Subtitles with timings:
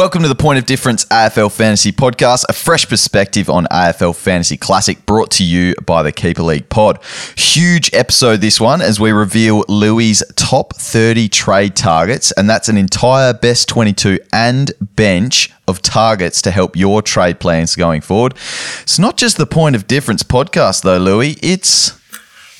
[0.00, 4.56] Welcome to the Point of Difference AFL Fantasy Podcast, a fresh perspective on AFL Fantasy
[4.56, 6.98] Classic brought to you by the Keeper League Pod.
[7.36, 12.78] Huge episode this one as we reveal Louis' top 30 trade targets, and that's an
[12.78, 18.32] entire best 22 and bench of targets to help your trade plans going forward.
[18.80, 21.92] It's not just the Point of Difference podcast, though, Louis, it's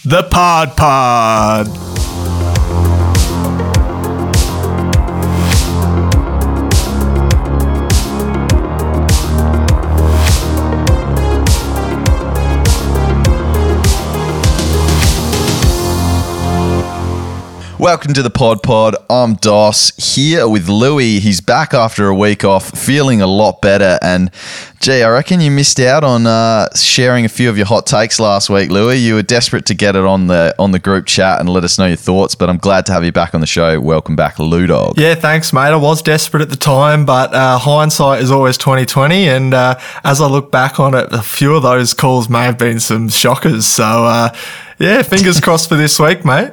[0.05, 2.30] the Pod Pod.
[17.81, 18.95] Welcome to the Pod Pod.
[19.09, 21.19] I'm Dos here with Louis.
[21.19, 23.99] He's back after a week off, feeling a lot better.
[24.03, 24.31] And
[24.81, 28.21] gee, I reckon you missed out on uh, sharing a few of your hot takes
[28.21, 28.97] last week, Louis.
[28.97, 31.79] You were desperate to get it on the on the group chat and let us
[31.79, 32.35] know your thoughts.
[32.35, 33.81] But I'm glad to have you back on the show.
[33.81, 34.99] Welcome back, Lou Dog.
[34.99, 35.71] Yeah, thanks, mate.
[35.71, 39.27] I was desperate at the time, but uh, hindsight is always 2020.
[39.27, 42.59] And uh, as I look back on it, a few of those calls may have
[42.59, 43.65] been some shockers.
[43.67, 44.37] So uh,
[44.79, 46.51] yeah, fingers crossed for this week, mate.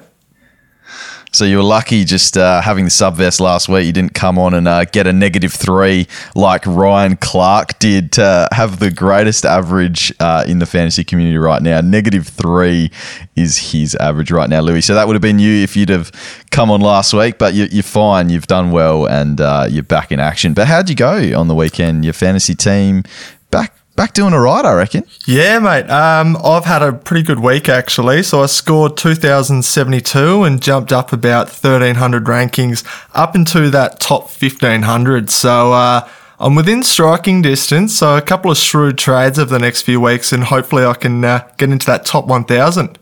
[1.38, 3.86] So you were lucky just uh, having the subvest last week.
[3.86, 8.50] You didn't come on and uh, get a negative three like Ryan Clarke did to
[8.52, 11.80] have the greatest average uh, in the fantasy community right now.
[11.82, 12.90] Negative three
[13.36, 14.82] is his average right now, Louis.
[14.82, 16.12] So that would have been you if you'd have
[16.50, 18.32] come on last week, but you, are fine.
[18.32, 20.56] You've done well and uh, you're back in action.
[20.56, 22.04] But how'd you go on the weekend?
[22.04, 23.04] Your fantasy team
[23.52, 25.04] back back doing all right, I reckon.
[25.26, 25.90] Yeah, mate.
[25.90, 28.24] Um, I've had a pretty good week actually.
[28.24, 35.30] So I scored 2,072 and jumped up about 1,300 rankings up into that top 1,500.
[35.30, 36.08] So uh,
[36.40, 37.98] I'm within striking distance.
[37.98, 41.26] So a couple of shrewd trades over the next few weeks, and hopefully I can
[41.26, 42.98] uh, get into that top 1,000.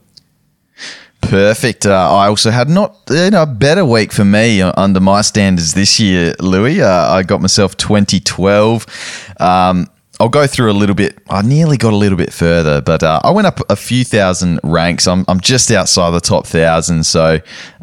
[1.22, 1.86] Perfect.
[1.86, 5.74] Uh, I also had not you know, a better week for me under my standards
[5.74, 6.82] this year, Louis.
[6.82, 9.34] Uh, I got myself 2012.
[9.40, 9.88] Um,
[10.20, 11.18] I'll go through a little bit.
[11.30, 14.60] I nearly got a little bit further, but uh, I went up a few thousand
[14.64, 15.08] ranks.
[15.08, 17.40] I'm, I'm just outside the top thousand, so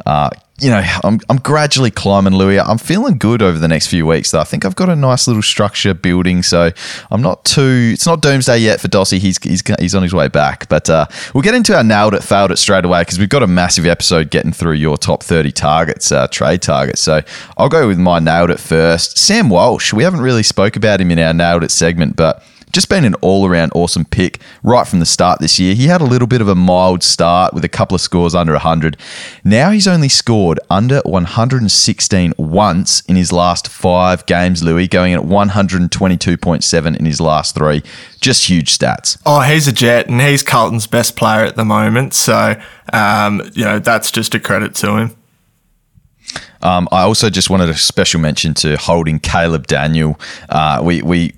[0.06, 0.30] uh,
[0.62, 2.60] you know, I'm, I'm gradually climbing, Louis.
[2.60, 4.38] I'm feeling good over the next few weeks, though.
[4.38, 6.70] I think I've got a nice little structure building, so
[7.10, 7.90] I'm not too.
[7.92, 9.18] It's not doomsday yet for Dossie.
[9.18, 12.22] He's he's, he's on his way back, but uh, we'll get into our nailed it,
[12.22, 15.50] failed it straight away because we've got a massive episode getting through your top 30
[15.50, 17.00] targets, uh, trade targets.
[17.00, 17.22] So
[17.58, 19.18] I'll go with my nailed it first.
[19.18, 19.92] Sam Walsh.
[19.92, 23.14] We haven't really spoke about him in our nailed it segment, but just been an
[23.16, 25.74] all around awesome pick right from the start this year.
[25.74, 28.52] He had a little bit of a mild start with a couple of scores under
[28.52, 28.96] 100.
[29.44, 35.22] Now he's only scored under 116 once in his last five games, Louis, going at
[35.22, 37.82] 122.7 in his last three.
[38.20, 39.20] Just huge stats.
[39.26, 42.14] Oh, he's a jet, and he's Carlton's best player at the moment.
[42.14, 42.60] So,
[42.92, 45.16] um, you know, that's just a credit to him.
[46.62, 50.18] Um, I also just wanted a special mention to holding Caleb Daniel.
[50.48, 51.34] Uh, we we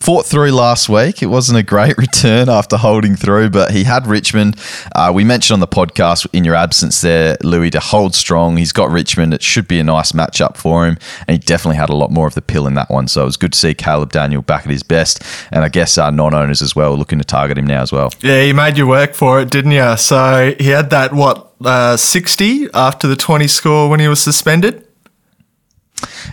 [0.00, 1.22] fought through last week.
[1.22, 4.56] It wasn't a great return after holding through, but he had Richmond.
[4.94, 8.56] Uh, we mentioned on the podcast in your absence there, Louis, to hold strong.
[8.56, 9.34] He's got Richmond.
[9.34, 12.26] It should be a nice matchup for him, and he definitely had a lot more
[12.26, 13.08] of the pill in that one.
[13.08, 15.98] So it was good to see Caleb Daniel back at his best, and I guess
[15.98, 18.12] our non-owners as well looking to target him now as well.
[18.20, 19.96] Yeah, he made you work for it, didn't you?
[19.96, 24.84] So he had that what uh, sixty after the twenty score when he was suspended.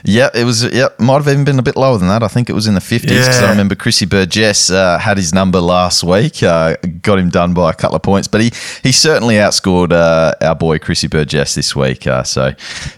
[0.04, 0.64] Yeah, it was.
[0.64, 2.24] Yeah, might have even been a bit lower than that.
[2.24, 3.48] I think it was in the fifties because yeah.
[3.48, 7.72] I remember Chrissy Burgess uh, had his number last week, uh, got him done by
[7.72, 8.52] a couple of points, but he
[8.84, 12.06] he certainly outscored uh, our boy Chrissy Burgess this week.
[12.06, 12.54] Uh, so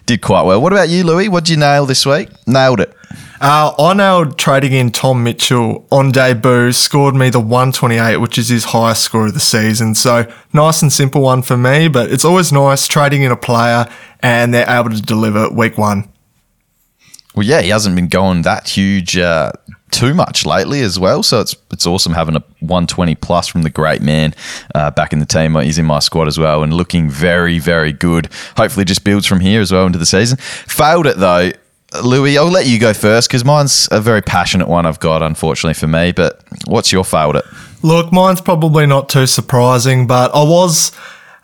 [0.06, 0.60] did quite well.
[0.60, 1.28] What about you, Louis?
[1.28, 2.28] What did you nail this week?
[2.46, 2.94] Nailed it.
[3.40, 8.48] Uh, I nailed trading in Tom Mitchell on debut, scored me the 128, which is
[8.48, 9.94] his highest score of the season.
[9.94, 13.88] So nice and simple one for me, but it's always nice trading in a player
[14.20, 16.08] and they're able to deliver week one.
[17.38, 19.52] Well, yeah, he hasn't been going that huge uh,
[19.92, 21.22] too much lately as well.
[21.22, 24.34] So it's it's awesome having a 120 plus from the great man
[24.74, 25.54] uh, back in the team.
[25.54, 28.28] He's in my squad as well and looking very, very good.
[28.56, 30.36] Hopefully, just builds from here as well into the season.
[30.38, 31.52] Failed it though.
[32.02, 35.74] Louis, I'll let you go first because mine's a very passionate one I've got, unfortunately
[35.74, 36.10] for me.
[36.10, 37.44] But what's your failed it?
[37.84, 40.90] Look, mine's probably not too surprising, but I was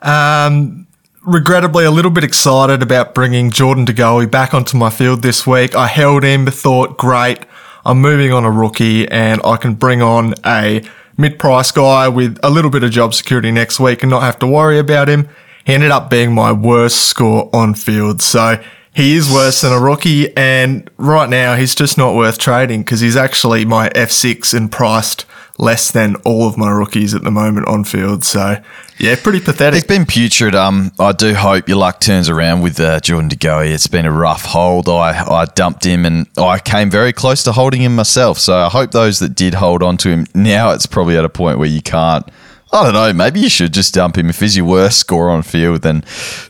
[0.02, 0.83] um,
[1.26, 5.74] regrettably a little bit excited about bringing Jordan De back onto my field this week.
[5.74, 7.40] I held him, thought, great,
[7.84, 10.82] I'm moving on a rookie and I can bring on a
[11.16, 14.46] mid-price guy with a little bit of job security next week and not have to
[14.46, 15.28] worry about him.
[15.64, 18.20] He ended up being my worst score on field.
[18.20, 18.62] So
[18.94, 20.34] he is worse than a rookie.
[20.36, 25.24] And right now he's just not worth trading because he's actually my F6 and priced
[25.58, 28.24] less than all of my rookies at the moment on field.
[28.24, 28.56] So,
[28.98, 29.78] yeah, pretty pathetic.
[29.78, 30.54] It's been putrid.
[30.54, 33.72] Um, I do hope your luck turns around with uh, Jordan De Goey.
[33.72, 34.88] It's been a rough hold.
[34.88, 38.38] I, I dumped him and I came very close to holding him myself.
[38.38, 41.28] So I hope those that did hold on to him, now it's probably at a
[41.28, 42.28] point where you can't.
[42.72, 43.12] I don't know.
[43.12, 44.28] Maybe you should just dump him.
[44.28, 46.02] If he's your worst scorer on field, then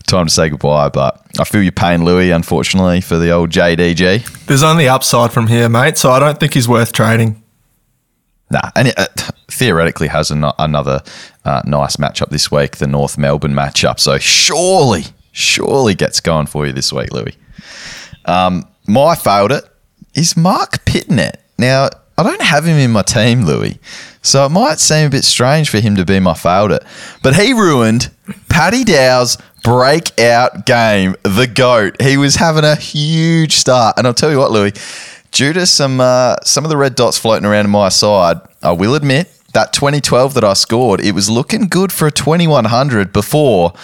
[0.07, 0.89] time to say goodbye.
[0.89, 4.47] But I feel your pain, Louis, unfortunately, for the old JDG.
[4.47, 5.99] There's only upside from here, mate.
[5.99, 7.44] So I don't think he's worth trading.
[8.55, 9.07] Nah, and it uh,
[9.49, 11.03] theoretically has an- another
[11.45, 13.99] uh, nice matchup this week, the North Melbourne matchup.
[13.99, 17.37] So surely, surely gets going for you this week, Louis.
[18.27, 19.65] Um, my failed it
[20.15, 21.35] is Marc Pittonet.
[21.59, 23.81] Now, I don't have him in my team, Louis,
[24.23, 26.85] so it might seem a bit strange for him to be my failed it,
[27.25, 28.13] But he ruined
[28.49, 32.01] Paddy Dow's breakout game, the GOAT.
[32.01, 33.99] He was having a huge start.
[33.99, 34.73] And I'll tell you what, Louis,
[35.35, 38.95] due to some uh, some of the red dots floating around my side, I will
[38.95, 43.75] admit that 2012 that I scored, it was looking good for a 2100 before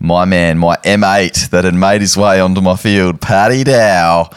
[0.00, 4.28] my man, my M8 that had made his way onto my field, Paddy Dow,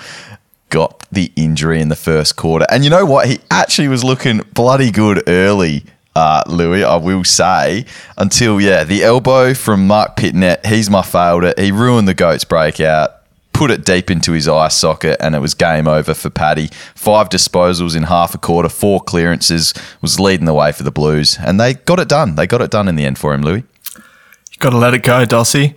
[0.70, 2.66] got the injury in the first quarter.
[2.70, 3.28] And you know what?
[3.28, 5.84] He actually was looking bloody good early.
[6.16, 7.86] Uh, Louis, I will say,
[8.18, 11.60] until yeah, the elbow from Marc Pittonet, he's my favourite.
[11.60, 13.17] He ruined the goats breakout
[13.58, 16.70] put it deep into his eye socket, and it was game over for Paddy.
[16.94, 21.40] Five disposals in half a quarter, four clearances, was leading the way for the Blues,
[21.40, 22.36] and they got it done.
[22.36, 23.64] They got it done in the end for him, Louis.
[23.96, 25.74] You got to let it go, Dossie.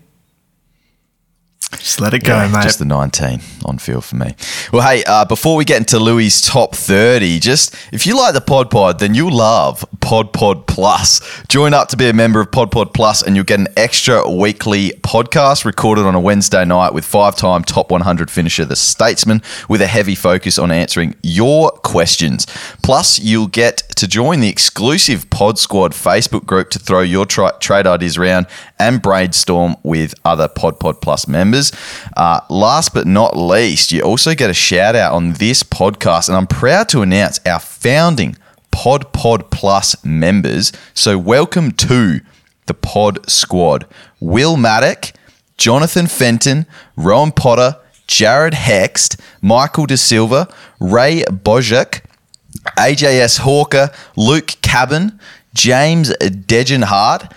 [1.78, 2.64] Just let it go, Yeah, mate.
[2.64, 4.34] Just the 19 on field for me.
[4.72, 8.40] Well, hey, uh, before we get into Louis' top 30, just if you like the
[8.40, 11.20] Pod Pod, then you'll love Pod Pod Plus.
[11.48, 14.28] Join up to be a member of Pod Pod Plus, and you'll get an extra
[14.28, 19.40] weekly podcast recorded on a Wednesday night with five time top 100 finisher, The Statesman,
[19.68, 22.46] with a heavy focus on answering your questions.
[22.82, 27.54] Plus, you'll get to join the exclusive Pod Squad Facebook group to throw your tra-
[27.60, 28.46] trade ideas around
[28.78, 31.59] and brainstorm with other Pod Pod Plus members.
[32.16, 36.36] Uh, last but not least, you also get a shout out on this podcast, and
[36.36, 38.36] I'm proud to announce our founding
[38.70, 40.72] Pod Pod Plus members.
[40.94, 42.20] So, welcome to
[42.66, 43.86] the Pod Squad
[44.20, 45.12] Will Maddock,
[45.58, 46.66] Jonathan Fenton,
[46.96, 47.76] Rowan Potter,
[48.06, 50.48] Jared Hext, Michael De Silva,
[50.80, 52.02] Ray Bojak,
[52.76, 55.18] AJS Hawker, Luke Cabin,
[55.54, 57.32] James Degenhart,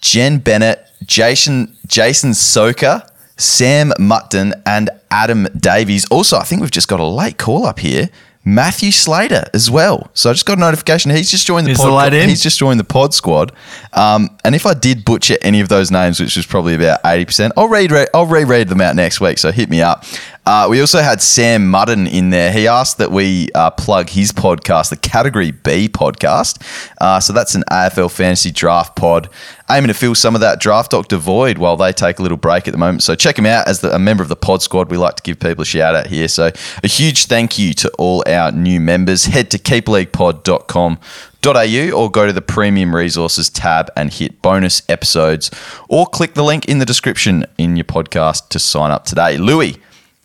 [0.00, 3.08] Jen Bennett, Jason Jason Soka,
[3.38, 6.06] Sam Mutton, and Adam Davies.
[6.10, 8.10] Also, I think we've just got a late call up here.
[8.44, 10.10] Matthew Slater as well.
[10.14, 11.10] So I just got a notification.
[11.10, 12.12] He's just joined the Is pod.
[12.12, 12.24] the?
[12.24, 13.52] He's just joined the pod squad.
[13.92, 17.26] Um, and if I did butcher any of those names, which was probably about eighty
[17.26, 17.92] percent, I'll read.
[18.14, 19.36] I'll reread them out next week.
[19.38, 20.04] So hit me up.
[20.48, 22.50] Uh, we also had Sam Mudden in there.
[22.50, 26.62] He asked that we uh, plug his podcast, the Category B podcast.
[26.98, 29.28] Uh, so that's an AFL fantasy draft pod,
[29.70, 32.66] aiming to fill some of that draft doctor void while they take a little break
[32.66, 33.02] at the moment.
[33.02, 34.90] So check him out as the, a member of the pod squad.
[34.90, 36.28] We like to give people a shout out here.
[36.28, 36.50] So
[36.82, 39.26] a huge thank you to all our new members.
[39.26, 45.50] Head to keeperleaguepod.com.au or go to the premium resources tab and hit bonus episodes
[45.90, 49.36] or click the link in the description in your podcast to sign up today.
[49.36, 49.76] Louis,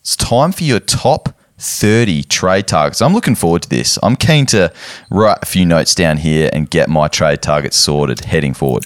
[0.04, 3.02] it's time for your top 30 trade targets.
[3.02, 3.98] I'm looking forward to this.
[4.04, 4.74] I'm keen to
[5.10, 8.86] write a few notes down here and get my trade targets sorted heading forward.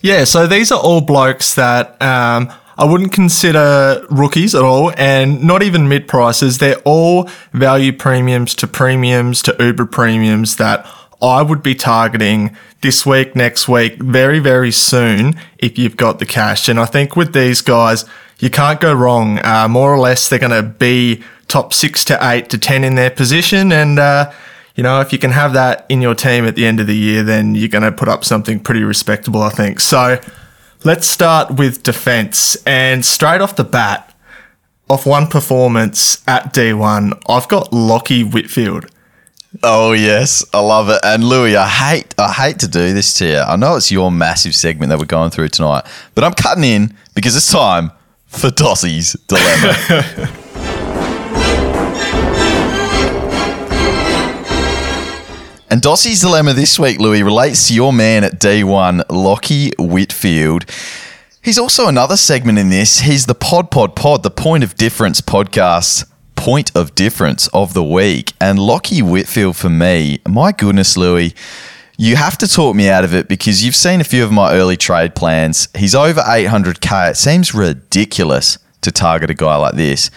[0.00, 5.44] Yeah, so these are all blokes that um, I wouldn't consider rookies at all, and
[5.44, 6.56] not even mid prices.
[6.56, 10.86] They're all value premiums to premiums to Uber premiums that
[11.24, 16.26] I would be targeting this week, next week, very, very soon if you've got the
[16.26, 16.68] cash.
[16.68, 18.04] And I think with these guys,
[18.40, 19.38] you can't go wrong.
[19.42, 22.94] Uh, more or less, they're going to be top six to eight to 10 in
[22.94, 23.72] their position.
[23.72, 24.32] And, uh,
[24.74, 26.96] you know, if you can have that in your team at the end of the
[26.96, 29.80] year, then you're going to put up something pretty respectable, I think.
[29.80, 30.20] So
[30.84, 32.54] let's start with defense.
[32.66, 34.14] And straight off the bat,
[34.90, 38.90] off one performance at D1, I've got Lachie Whitfield.
[39.62, 41.00] Oh yes, I love it.
[41.04, 43.38] And Louis, I hate I hate to do this to you.
[43.38, 45.84] I know it's your massive segment that we're going through tonight,
[46.14, 47.92] but I'm cutting in because it's time
[48.26, 50.40] for Dossie's dilemma.
[55.70, 60.66] And Dossie's dilemma this week, Louis, relates to your man at D1, Lachie Whitfield.
[61.42, 63.00] He's also another segment in this.
[63.00, 66.08] He's the Pod Pod Pod, the Point of Difference podcast,
[66.44, 68.34] Point of Difference of the week.
[68.38, 71.34] And Lachie Whitfield, for me, my goodness, Louis,
[71.96, 74.52] you have to talk me out of it because you've seen a few of my
[74.52, 75.68] early trade plans.
[75.74, 77.12] He's over 800k.
[77.12, 80.10] It seems ridiculous to target a guy like this.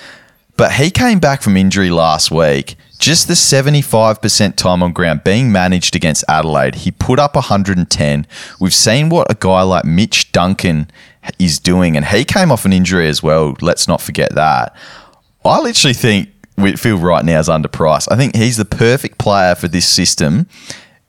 [0.58, 5.52] But he came back from injury last week, Just the 75% time on ground being
[5.52, 8.28] managed against Adelaide, he put up 110.
[8.60, 10.90] We've seen what a guy like Mitch Duncan
[11.38, 13.56] is doing, and he came off an injury as well.
[13.62, 14.76] Let's not forget that.
[15.48, 18.08] I literally think Whitfield right now is underpriced.
[18.12, 20.48] I think he's the perfect player for this system.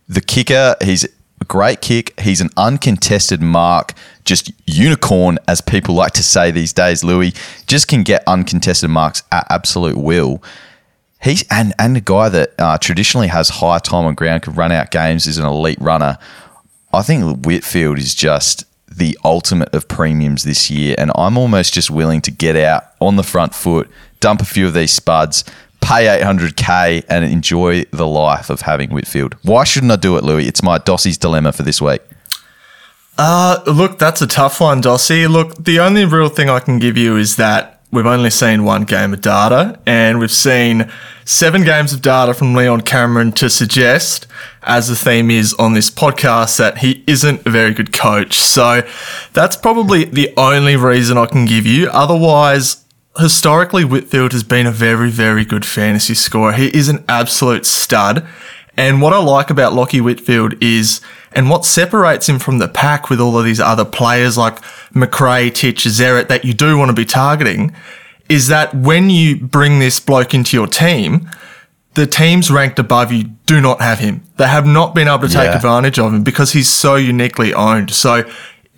[0.08, 1.04] The kicker, he's
[1.40, 2.18] a great kick.
[2.20, 7.04] He's an uncontested mark, just unicorn, as people like to say these days.
[7.04, 7.32] Louis
[7.66, 10.42] just can get uncontested marks at absolute will.
[11.22, 14.70] He's and and a guy that uh, traditionally has high time on ground, could run
[14.70, 16.18] out games, is an elite runner.
[16.92, 21.90] I think Whitfield is just the ultimate of premiums this year, and I'm almost just
[21.90, 23.90] willing to get out on the front foot,
[24.20, 25.44] dump a few of these spuds,
[25.80, 29.34] pay 800k, and enjoy the life of having Whitfield.
[29.42, 30.46] Why shouldn't I do it, Louis?
[30.46, 32.02] It's my Dossie's dilemma for this week.
[33.16, 35.28] Uh, look, that's a tough one, Dossie.
[35.28, 38.84] Look, the only real thing I can give you is that we've only seen one
[38.84, 40.90] game of data, and we've seen
[41.24, 44.26] seven games of data from Leon Cameron to suggest,
[44.62, 48.38] as the theme is on this podcast, that he isn't a very good coach.
[48.38, 48.86] So
[49.32, 51.88] that's probably the only reason I can give you.
[51.88, 52.84] Otherwise,
[53.16, 56.52] historically, Whitfield has been a very, very good fantasy scorer.
[56.52, 58.26] He is an absolute stud.
[58.76, 61.00] And what I like about Lachie Whitfield is,
[61.32, 64.58] and what separates him from the pack with all of these other players like
[64.94, 67.74] Macrae, Titch, Zeret that you do want to be targeting,
[68.28, 71.28] is that when you bring this bloke into your team,
[71.94, 74.22] the teams ranked above you do not have him.
[74.36, 75.56] They have not been able to take Yeah.
[75.56, 77.90] advantage of him because he's so uniquely owned.
[77.90, 78.24] So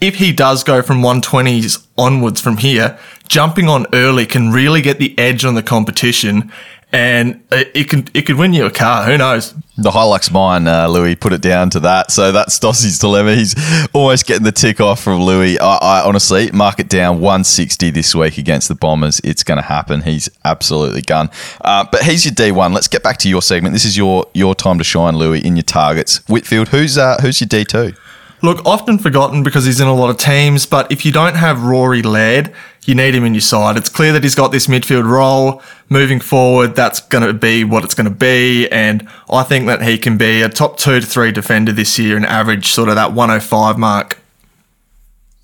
[0.01, 2.97] if he does go from 120s onwards from here,
[3.31, 6.51] jumping on early can really get the edge on the competition
[6.93, 9.05] and it can it could win you a car.
[9.05, 9.55] Who knows?
[9.79, 12.11] The Hilux mine, uh, Louis, put it down to that.
[12.11, 13.37] So that's Dossie's dilemma.
[13.37, 13.55] He's
[13.93, 15.61] almost getting the tick off from Louis.
[15.61, 19.21] I, I honestly mark it down 160 this week against the Bombers.
[19.23, 20.03] It's going to happen.
[20.03, 21.31] He's absolutely gone.
[21.61, 22.75] Uh, but he's your D1.
[22.75, 23.73] Let's get back to your segment.
[23.73, 26.29] This is your your time to shine, Louis, in your targets.
[26.29, 27.97] Whitfield, who's uh, who's your D2?
[28.43, 31.63] Look, often forgotten because he's in a lot of teams, but if you don't have
[31.63, 32.55] Rory Laird,
[32.87, 33.77] you need him in your side.
[33.77, 35.63] It's clear that he's got this midfield role.
[35.91, 38.67] Moving forward, that's going to be what it's going to be.
[38.71, 42.17] And I think that he can be a top two to three defender this year
[42.17, 44.19] and average sort of that 105 mark.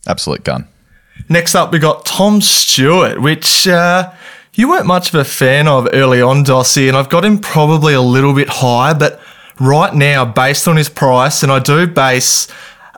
[0.06, 0.66] Absolute gun.
[1.28, 4.12] Next up, we got Tom Stewart, which uh,
[4.54, 7.92] you weren't much of a fan of early on, Dossie, and I've got him probably
[7.92, 9.20] a little bit high, but
[9.58, 12.48] right now, based on his price, and I do base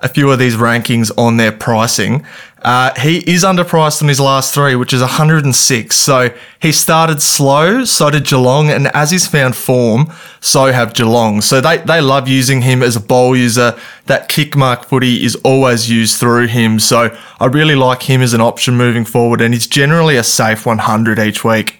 [0.02, 2.24] a few of these rankings on their pricing,
[2.62, 5.94] uh, he is underpriced on his last three, which is 106.
[5.94, 11.40] So he started slow, so did Geelong, and as he's found form, so have Geelong.
[11.40, 13.78] So they, they love using him as a bowl user.
[14.06, 16.80] That kick mark footy is always used through him.
[16.80, 20.66] So I really like him as an option moving forward, and he's generally a safe
[20.66, 21.77] 100 each week.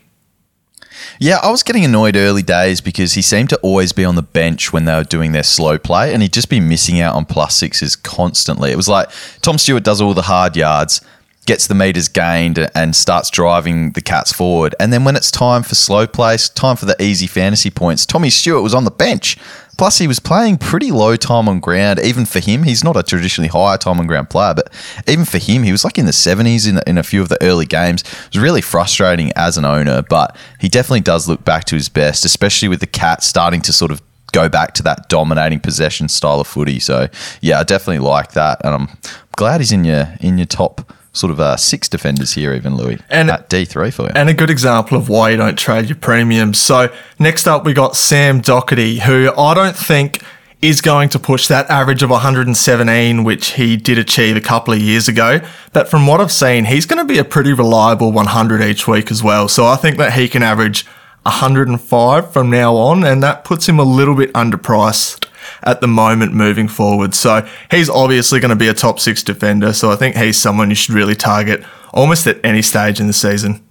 [1.20, 4.22] Yeah, I was getting annoyed early days because he seemed to always be on the
[4.22, 7.24] bench when they were doing their slow play and he'd just be missing out on
[7.24, 8.70] plus sixes constantly.
[8.70, 9.10] It was like
[9.42, 11.00] Tom Stewart does all the hard yards,
[11.44, 14.76] gets the meters gained and starts driving the Cats forward.
[14.78, 18.30] And then when it's time for slow plays, time for the easy fantasy points, Tommy
[18.30, 19.36] Stewart was on the bench.
[19.78, 22.00] Plus, he was playing pretty low time on ground.
[22.00, 24.72] Even for him, he's not a traditionally high time on ground player, but
[25.06, 27.40] even for him, he was like in the 70s in, in a few of the
[27.42, 28.02] early games.
[28.02, 31.88] It was really frustrating as an owner, but he definitely does look back to his
[31.88, 36.08] best, especially with the Cats starting to sort of go back to that dominating possession
[36.08, 36.80] style of footy.
[36.80, 37.08] So,
[37.40, 38.60] yeah, I definitely like that.
[38.64, 38.88] And I'm
[39.36, 42.98] glad he's in your in your top sort of uh, six defenders here, even Louis,
[43.10, 44.12] And- at D3 for you.
[44.14, 46.58] And a good example of why you don't trade your premiums.
[46.58, 50.22] So next up, we got Sam Docherty, who I don't think
[50.60, 54.80] is going to push that average of 117, which he did achieve a couple of
[54.80, 55.40] years ago.
[55.72, 59.10] But from what I've seen, he's going to be a pretty reliable 100 each week
[59.12, 59.46] as well.
[59.48, 60.84] So I think that he can average
[61.24, 65.27] 105 from now on, and that puts him a little bit underpriced
[65.62, 67.14] at the moment moving forward.
[67.14, 69.72] So he's obviously going to be a top six defender.
[69.72, 73.12] So I think he's someone you should really target almost at any stage in the
[73.12, 73.64] season.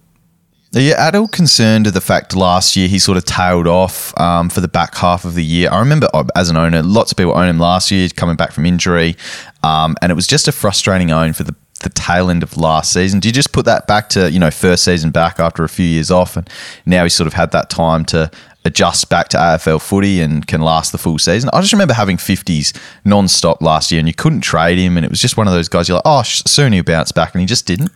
[0.76, 4.18] Are you at all concerned of the fact last year he sort of tailed off
[4.20, 5.70] um, for the back half of the year?
[5.72, 8.52] I remember uh, as an owner, lots of people own him last year, coming back
[8.52, 9.16] from injury,
[9.64, 12.92] um, and it was just a frustrating own for the, the tail end of last
[12.92, 13.22] season.
[13.22, 15.86] Do you just put that back to you know first season back after a few
[15.86, 16.50] years off, and
[16.86, 18.30] now he's sort of had that time to
[18.68, 21.50] adjust back to AFL footy and can last the full season?
[21.54, 25.10] I just remember having fifties non-stop last year, and you couldn't trade him, and it
[25.10, 27.48] was just one of those guys you're like, oh, soon he'll bounce back, and he
[27.48, 27.92] just didn't.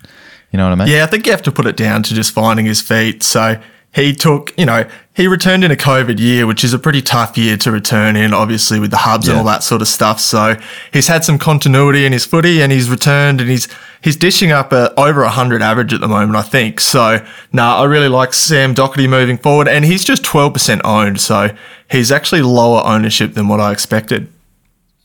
[0.52, 0.94] You know what I mean?
[0.94, 3.24] Yeah, I think you have to put it down to just finding his feet.
[3.24, 3.62] So
[3.94, 7.38] he took, you know, he returned in a COVID year, which is a pretty tough
[7.38, 9.34] year to return in, obviously with the hubs yeah.
[9.34, 10.22] and all that sort of stuff.
[10.22, 10.58] So
[10.94, 13.68] he's had some continuity in his footy and he's returned and he's,
[14.02, 16.80] he's dishing up a, over 100 average at the moment, I think.
[16.80, 17.18] So,
[17.52, 21.20] no, nah, I really like Sam Docherty moving forward and he's just 12% owned.
[21.20, 21.50] So
[21.90, 24.32] he's actually lower ownership than what I expected.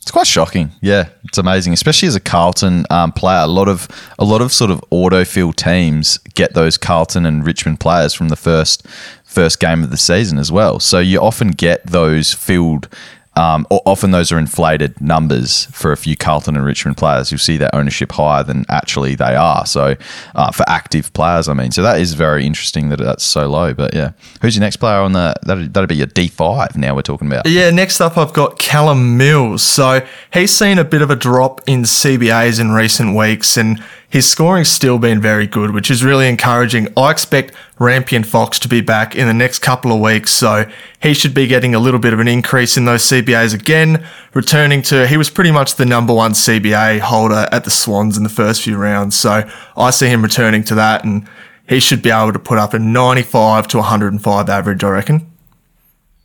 [0.06, 0.70] It's quite shocking.
[0.80, 3.40] Yeah, it's amazing, especially as a Carlton um, player.
[3.40, 3.88] A lot of
[4.20, 8.36] a lot of sort of autofill teams get those Carlton and Richmond players from the
[8.36, 8.86] first
[9.24, 10.78] first game of the season as well.
[10.78, 12.88] So you often get those filled
[13.36, 17.30] um, often those are inflated numbers for a few Carlton and Richmond players.
[17.30, 19.66] You'll see that ownership higher than actually they are.
[19.66, 19.94] So
[20.34, 23.74] uh, for active players, I mean, so that is very interesting that that's so low.
[23.74, 26.76] But yeah, who's your next player on the that'd, that'd be your D five?
[26.76, 27.46] Now we're talking about.
[27.46, 29.62] Yeah, next up I've got Callum Mills.
[29.62, 34.28] So he's seen a bit of a drop in CBAs in recent weeks, and his
[34.28, 36.88] scoring's still been very good, which is really encouraging.
[36.96, 40.70] I expect Rampion Fox to be back in the next couple of weeks, so
[41.02, 44.82] he should be getting a little bit of an increase in those CBAs again, returning
[44.82, 48.28] to he was pretty much the number one CBA holder at the Swans in the
[48.28, 49.16] first few rounds.
[49.16, 51.28] So I see him returning to that and
[51.68, 55.32] he should be able to put up a 95 to 105 average, I reckon.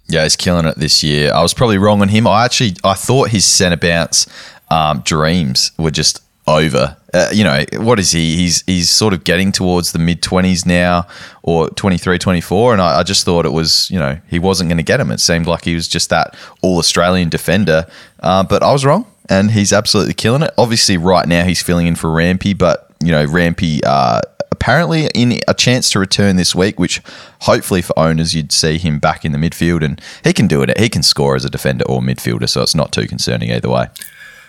[0.08, 1.34] Yeah, he's killing it this year.
[1.34, 2.28] I was probably wrong on him.
[2.28, 4.28] I actually I thought his centre bounce
[4.70, 6.98] um, dreams were just over.
[7.14, 8.36] Uh, you know, what is he?
[8.38, 11.08] He's he's sort of getting towards the mid 20s now
[11.44, 12.74] or 23, 24.
[12.74, 15.12] And I, I just thought it was, you know, he wasn't going to get him.
[15.12, 17.86] It seemed like he was just that all Australian defender.
[18.20, 19.06] Uh, but I was wrong.
[19.30, 20.54] And he's absolutely killing it.
[20.58, 24.20] Obviously, right now he's filling in for Rampy, but, you know, Rampy uh,
[24.52, 27.02] apparently in a chance to return this week, which
[27.42, 30.78] hopefully for owners you'd see him back in the midfield, and he can do it.
[30.78, 33.88] He can score as a defender or midfielder, so it's not too concerning either way.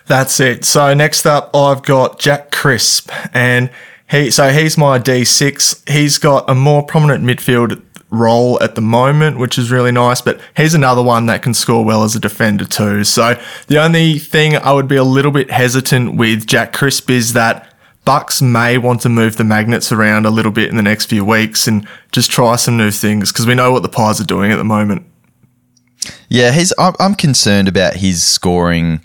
[0.06, 0.64] That's it.
[0.64, 3.70] So next up, I've got Jack Crisp, and
[4.10, 5.88] he so he's my D6.
[5.88, 10.20] He's got a more prominent midfield role at the moment, which is really nice.
[10.20, 13.04] But he's another one that can score well as a defender too.
[13.04, 17.32] So the only thing I would be a little bit hesitant with Jack Crisp is
[17.32, 17.72] that
[18.04, 21.24] Bucks may want to move the magnets around a little bit in the next few
[21.24, 24.50] weeks and just try some new things because we know what the Pies are doing
[24.50, 25.06] at the moment.
[26.28, 26.72] Yeah, he's.
[26.78, 29.00] I'm concerned about his scoring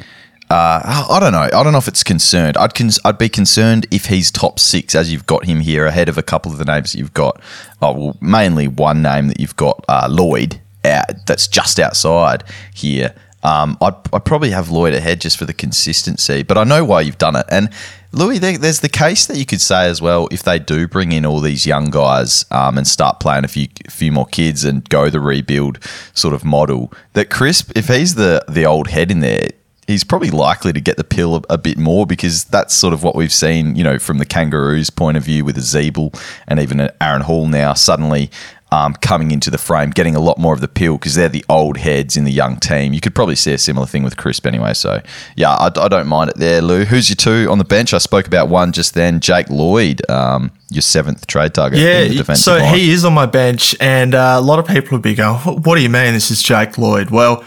[0.49, 1.39] uh, I don't know.
[1.41, 2.55] I don't know if it's concerned.
[2.57, 6.07] I'd cons- I'd be concerned if he's top six, as you've got him here ahead
[6.07, 7.41] of a couple of the names that you've got.
[7.81, 13.13] Oh, well, mainly one name that you've got, uh, Lloyd, out, that's just outside here.
[13.43, 17.01] Um, I'd, I'd probably have Lloyd ahead just for the consistency, but I know why
[17.01, 17.45] you've done it.
[17.49, 17.69] And
[18.11, 21.11] Louis, there, there's the case that you could say as well if they do bring
[21.11, 24.87] in all these young guys um, and start playing a few few more kids and
[24.89, 25.79] go the rebuild
[26.13, 26.91] sort of model.
[27.13, 29.47] That Crisp, if he's the the old head in there,
[29.87, 33.03] he's probably likely to get the pill a, a, bit more because that's sort of
[33.03, 36.13] what we've seen, you know, from the Kangaroos' point of view with a Ziebell
[36.47, 38.29] and even Aaron Hall now suddenly
[38.69, 41.45] um, coming into the frame, getting a lot more of the pill because they're the
[41.47, 42.91] old heads in the young team.
[42.91, 44.73] You could probably see a similar thing with Crisp anyway.
[44.73, 45.01] So,
[45.37, 46.83] yeah, I, I don't mind it there, Lou.
[46.83, 47.93] Who's your two on the bench?
[47.93, 50.07] I spoke about one just then, Jake Lloyd.
[50.09, 51.79] Um, your seventh trade target.
[51.79, 52.75] Yeah, so line.
[52.75, 55.75] he is on my bench, and uh, a lot of people would be going, "What
[55.75, 57.45] do you mean this is Jake Lloyd?" Well,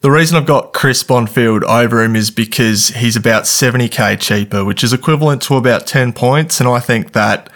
[0.00, 4.64] the reason I've got Crisp on field over him is because he's about 70k cheaper,
[4.64, 6.58] which is equivalent to about 10 points.
[6.58, 7.50] And I think that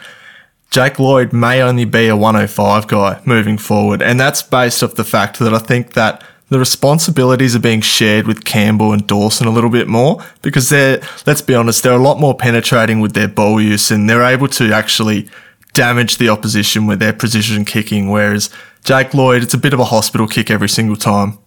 [0.70, 4.02] Jake Lloyd may only be a 105 guy moving forward.
[4.02, 8.26] And that's based off the fact that I think that the responsibilities are being shared
[8.26, 11.98] with Campbell and Dawson a little bit more because they're, let's be honest, they're a
[11.98, 15.30] lot more penetrating with their ball use and they're able to actually
[15.72, 18.10] damage the opposition with their precision kicking.
[18.10, 18.50] Whereas
[18.84, 21.38] Jake Lloyd, it's a bit of a hospital kick every single time.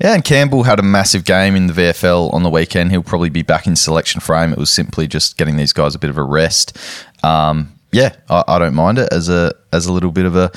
[0.00, 2.90] Yeah, and Campbell had a massive game in the VFL on the weekend.
[2.90, 4.52] He'll probably be back in selection frame.
[4.52, 6.76] It was simply just getting these guys a bit of a rest.
[7.22, 10.50] Um, yeah, I, I, don't mind it as a as a little bit of a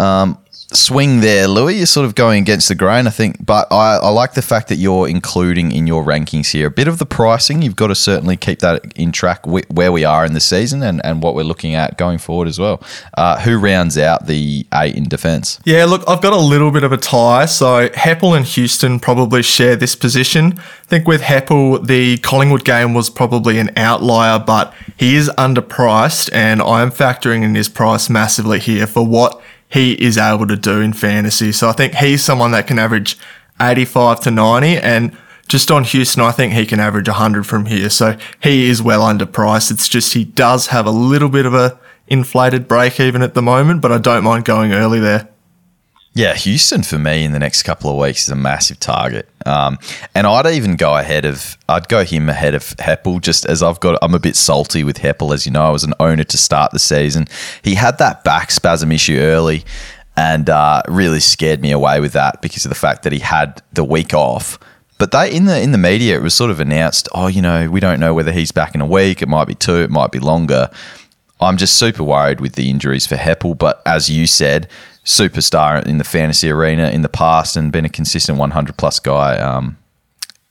[0.00, 0.38] um,
[0.72, 1.76] swing there, Louis.
[1.76, 3.44] You're sort of going against the grain, I think.
[3.44, 6.88] But I, I, like the fact that you're including in your rankings here a bit
[6.88, 7.62] of the pricing.
[7.62, 11.00] You've got to certainly keep that in track where we are in the season and,
[11.04, 12.82] and what we're looking at going forward as well.
[13.16, 15.60] Uh, who rounds out the eight in defence?
[15.64, 17.46] Yeah, look, I've got a little bit of a tie.
[17.46, 20.58] So Heppell and Houston probably share this position.
[20.58, 26.30] I think with Heppell, the Collingwood game was probably an outlier, but he is underpriced,
[26.32, 29.39] and I am factoring in his price massively here for what
[29.70, 31.52] he is able to do in fantasy.
[31.52, 33.16] So I think he's someone that can average
[33.60, 35.16] 85 to 90 and
[35.48, 37.90] just on Houston, I think he can average 100 from here.
[37.90, 39.72] So he is well underpriced.
[39.72, 43.42] It's just he does have a little bit of a inflated break even at the
[43.42, 45.28] moment, but I don't mind going early there.
[46.12, 49.78] Yeah, Houston for me in the next couple of weeks is a massive target, um,
[50.12, 53.78] and I'd even go ahead of I'd go him ahead of Heppell just as I've
[53.78, 56.36] got I'm a bit salty with Heppell as you know I was an owner to
[56.36, 57.28] start the season.
[57.62, 59.64] He had that back spasm issue early,
[60.16, 63.62] and uh, really scared me away with that because of the fact that he had
[63.72, 64.58] the week off.
[64.98, 67.70] But they in the in the media it was sort of announced, oh, you know,
[67.70, 69.22] we don't know whether he's back in a week.
[69.22, 69.76] It might be two.
[69.76, 70.70] It might be longer.
[71.40, 73.56] I'm just super worried with the injuries for Heppell.
[73.56, 74.68] But as you said,
[75.04, 79.38] superstar in the fantasy arena in the past and been a consistent 100 plus guy,
[79.38, 79.76] um,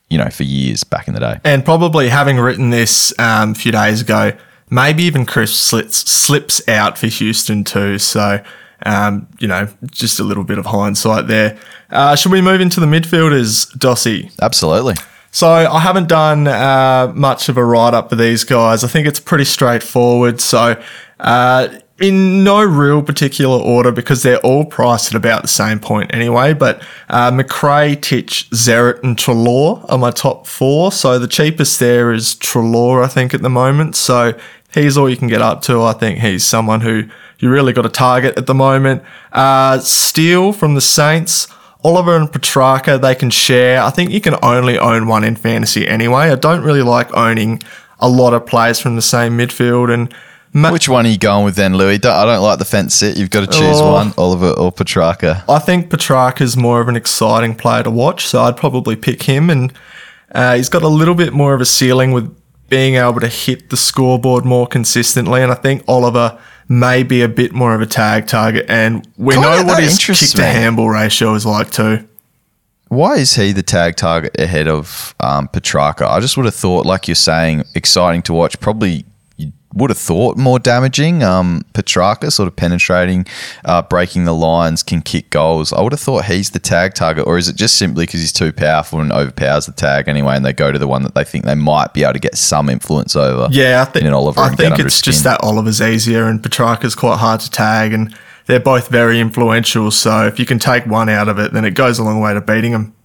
[0.10, 1.39] you know, for years back in the day.
[1.43, 4.34] And probably having written this um, a few days ago,
[4.69, 7.99] maybe even Crisp slips, slips out for Houston too.
[7.99, 8.43] So,
[8.86, 11.58] um, you know, just a little bit of hindsight there.
[11.91, 14.32] Uh, should we move into the midfielders, Dossie?
[14.41, 14.95] Absolutely.
[15.31, 18.83] So I haven't done uh, much of a write up for these guys.
[18.83, 20.41] I think it's pretty straightforward.
[20.41, 20.81] So
[21.19, 21.67] uh,
[21.99, 26.53] in no real particular order because they're all priced at about the same point anyway.
[26.53, 30.91] But uh, Macrae, Titch, Zeret, and Treloar are my top four.
[30.91, 33.95] So the cheapest there is Treloar, I think, at the moment.
[33.95, 34.37] So
[34.73, 35.83] he's all you can get up to.
[35.83, 37.03] I think he's someone who
[37.39, 39.03] you really got to target at the moment.
[39.31, 41.47] Uh, Steele from the Saints.
[41.83, 43.81] Oliver and Petrarca, they can share.
[43.81, 46.29] I think you can only own one in fantasy anyway.
[46.31, 47.61] I don't really like owning
[47.99, 49.93] a lot of players from the same midfield.
[49.93, 50.13] And
[50.51, 51.95] Ma- Which one are you going with then, Louis?
[52.03, 53.17] I don't like the fence sit.
[53.17, 55.43] You've got to choose oh, one, Oliver or Petrarca.
[55.47, 59.49] I think Petrarca's more of an exciting player to watch, so I'd probably pick him.
[59.49, 59.71] And
[60.31, 62.35] uh, he's got a little bit more of a ceiling with
[62.69, 65.41] being able to hit the scoreboard more consistently.
[65.41, 68.65] And I think Oliver may be a bit more of a tag target.
[68.69, 72.08] And we God, know what his kick to handball ratio is like too.
[72.89, 76.08] Why is he the tag target ahead of um, Petrarca?
[76.08, 78.60] I just would have thought, like you're saying, exciting to watch.
[78.60, 79.05] Probably
[79.73, 81.21] would have thought more damaging.
[81.23, 83.25] Um, Petrarca sort of penetrating,
[83.65, 85.71] uh, breaking the lines, can kick goals.
[85.71, 88.34] I would have thought he's the tag target, or is it just simply because he's
[88.34, 91.23] too powerful and overpowers the tag anyway, and they go to the one that they
[91.23, 93.47] think they might be able to get some influence over?
[93.51, 94.41] Yeah, I think Oliver.
[94.41, 98.15] I think it's just that Oliver's easier and Petrarca's quite hard to tag, and
[98.47, 99.91] they're both very influential.
[99.91, 102.34] So if you can take one out of it, then it goes a long way
[102.34, 102.95] to beating them.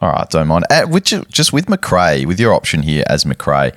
[0.00, 0.64] All right, don't mind.
[0.70, 3.72] Uh, which, just with Macrae, with your option here as Macrae,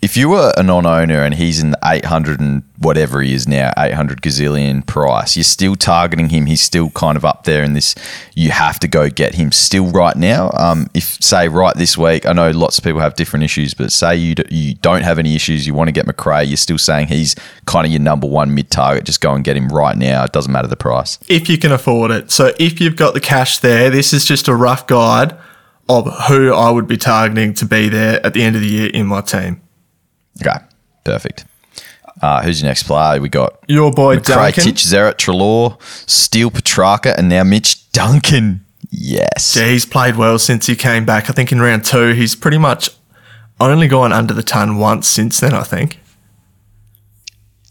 [0.00, 3.72] if you were a non-owner and he's in the 800 and whatever he is now
[3.76, 6.46] 800 gazillion price you're still targeting him.
[6.46, 7.94] He's still kind of up there in this
[8.34, 10.50] you have to go get him still right now.
[10.54, 13.90] Um, if say right this week i know lots of people have different issues but
[13.90, 17.08] say you, you don't have any issues you want to get Macrae you're still saying
[17.08, 17.34] he's
[17.66, 20.24] kind of your number one mid target just go and get him right now.
[20.24, 21.18] It doesn't matter the price.
[21.28, 22.30] If you can afford it.
[22.30, 25.36] So if you've got the cash there this is just a rough guide
[25.88, 28.90] of who i would be targeting to be there at the end of the year
[28.90, 29.60] in my team
[30.40, 30.58] Okay,
[31.04, 31.44] perfect.
[32.20, 33.20] Uh, who's your next player?
[33.20, 38.64] We got your boy Macrae, Duncan, Titch, Zeret, Treloar, Steele, Petrarca, and now Mitch Duncan.
[38.90, 41.28] Yes, yeah, he's played well since he came back.
[41.28, 42.90] I think in round two, he's pretty much
[43.60, 45.54] only gone under the ton once since then.
[45.54, 46.00] I think.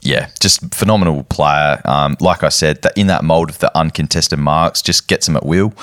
[0.01, 1.82] Yeah, just phenomenal player.
[1.84, 5.36] Um, like I said, that in that mold of the uncontested marks, just gets him
[5.36, 5.73] at will.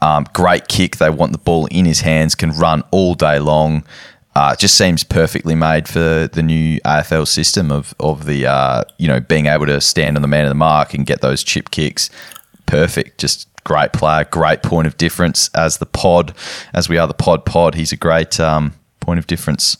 [0.00, 0.96] Um, great kick.
[0.96, 2.34] They want the ball in his hands.
[2.34, 3.84] Can run all day long.
[4.36, 8.82] Uh, it just seems perfectly made for the new AFL system of of the uh,
[8.98, 11.44] you know being able to stand on the man of the mark and get those
[11.44, 12.10] chip kicks.
[12.66, 16.34] Perfect, just great player, great point of difference as the pod,
[16.72, 17.74] as we are the pod pod.
[17.74, 19.76] He's a great um, point of difference.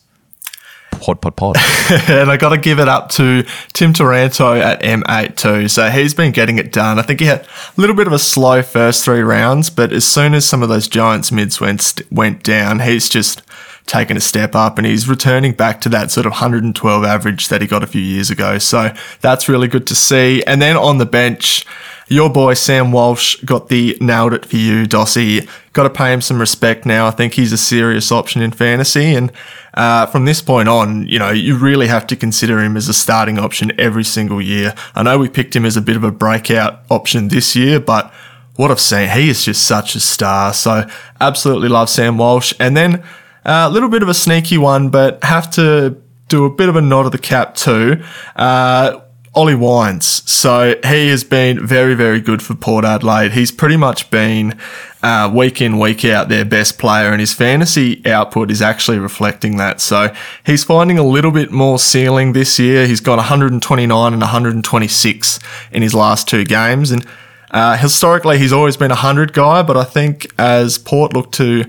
[1.00, 1.56] Pod, pod, pod.
[2.08, 5.68] and I got to give it up to Tim Taranto at M8 too.
[5.68, 6.98] So he's been getting it done.
[6.98, 10.06] I think he had a little bit of a slow first three rounds, but as
[10.06, 13.42] soon as some of those Giants mids went went down, he's just
[13.86, 17.60] taken a step up and he's returning back to that sort of 112 average that
[17.60, 18.58] he got a few years ago.
[18.58, 20.42] So that's really good to see.
[20.46, 21.66] And then on the bench,
[22.08, 25.48] your boy Sam Walsh got the nailed it for you, Dossie.
[25.72, 27.06] Got to pay him some respect now.
[27.06, 29.14] I think he's a serious option in fantasy.
[29.14, 29.32] And
[29.74, 32.94] uh, from this point on, you know, you really have to consider him as a
[32.94, 34.74] starting option every single year.
[34.94, 38.12] I know we picked him as a bit of a breakout option this year, but
[38.56, 40.52] what I've seen, he is just such a star.
[40.52, 40.86] So
[41.20, 42.54] absolutely love Sam Walsh.
[42.60, 43.02] And then
[43.44, 46.76] a uh, little bit of a sneaky one, but have to do a bit of
[46.76, 48.02] a nod of the cap too.
[48.36, 49.00] Uh,
[49.34, 50.22] Ollie Wines.
[50.30, 53.32] So he has been very, very good for Port Adelaide.
[53.32, 54.56] He's pretty much been
[55.02, 59.56] uh, week in, week out their best player, and his fantasy output is actually reflecting
[59.56, 59.80] that.
[59.80, 60.14] So
[60.46, 62.86] he's finding a little bit more ceiling this year.
[62.86, 65.40] He's got 129 and 126
[65.72, 67.04] in his last two games, and
[67.50, 71.64] uh, historically he's always been a 100 guy, but I think as Port look to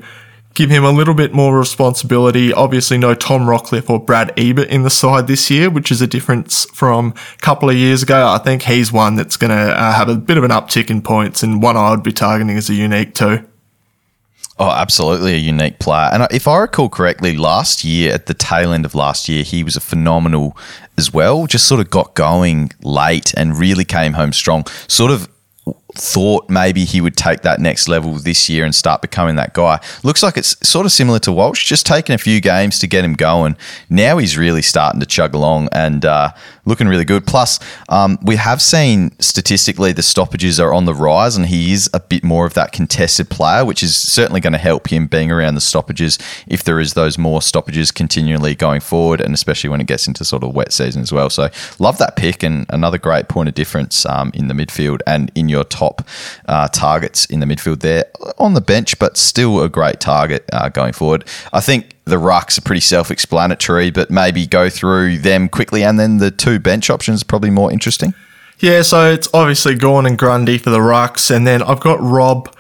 [0.56, 2.52] give him a little bit more responsibility.
[2.52, 6.08] Obviously, no Tom Rockliff or Brad Ebert in the side this year, which is a
[6.08, 8.28] difference from a couple of years ago.
[8.28, 11.02] I think he's one that's going to uh, have a bit of an uptick in
[11.02, 13.46] points and one I would be targeting as a unique too.
[14.58, 16.10] Oh, absolutely a unique player.
[16.14, 19.66] And if I recall correctly, last year, at the tail end of last year, he
[19.66, 20.58] was a phenomenal
[20.98, 21.46] as well.
[21.46, 24.66] Just sort of got going late and really came home strong.
[24.88, 25.28] Sort of
[25.96, 29.80] thought maybe he would take that next level this year and start becoming that guy.
[30.04, 33.06] Looks like it's sort of similar to Walsh, just taking a few games to get
[33.06, 33.56] him going.
[33.90, 36.32] Now he's really starting to chug along and uh,
[36.66, 37.26] looking really good.
[37.26, 41.90] Plus, um, we have seen statistically the stoppages are on the rise, and he is
[41.94, 45.32] a bit more of that contested player, which is certainly going to help him being
[45.32, 49.82] around the stoppages if there is those more stoppages continually going forward, and especially when
[49.82, 51.30] it gets into sort of wet season as well.
[51.30, 55.32] So, love that pick and another great point of difference um, in the midfield and
[55.36, 56.08] in your top top
[56.48, 58.06] uh, targets in the midfield there
[58.38, 61.24] on the bench, but still a great target uh, going forward.
[61.54, 66.18] I think the rucks are pretty self-explanatory, but maybe go through them quickly, and then
[66.18, 68.14] the two bench options probably more interesting.
[68.60, 72.56] Yeah, so it's obviously Gawn and Grundy for the rucks, and then I've got Rob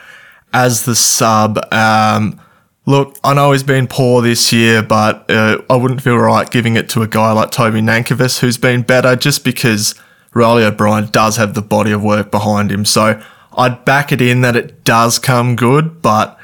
[0.51, 1.57] as the sub.
[1.73, 2.39] Um,
[2.85, 6.75] look, I know he's been poor this year, but uh, I wouldn't feel right giving
[6.75, 9.95] it to a guy like Toby Nankervis, who's been better, just because
[10.35, 12.85] Riley O'Brien does have the body of work behind him.
[12.85, 13.21] So
[13.57, 16.37] I'd back it in that it does come good, but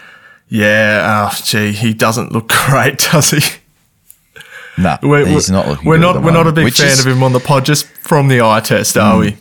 [0.47, 3.41] yeah, oh, gee, he doesn't look great, does he?
[4.77, 5.87] No, we're, he's not looking.
[5.87, 6.23] We're not.
[6.23, 8.61] We're not a big fan is, of him on the pod, just from the eye
[8.61, 9.37] test, are mm, we?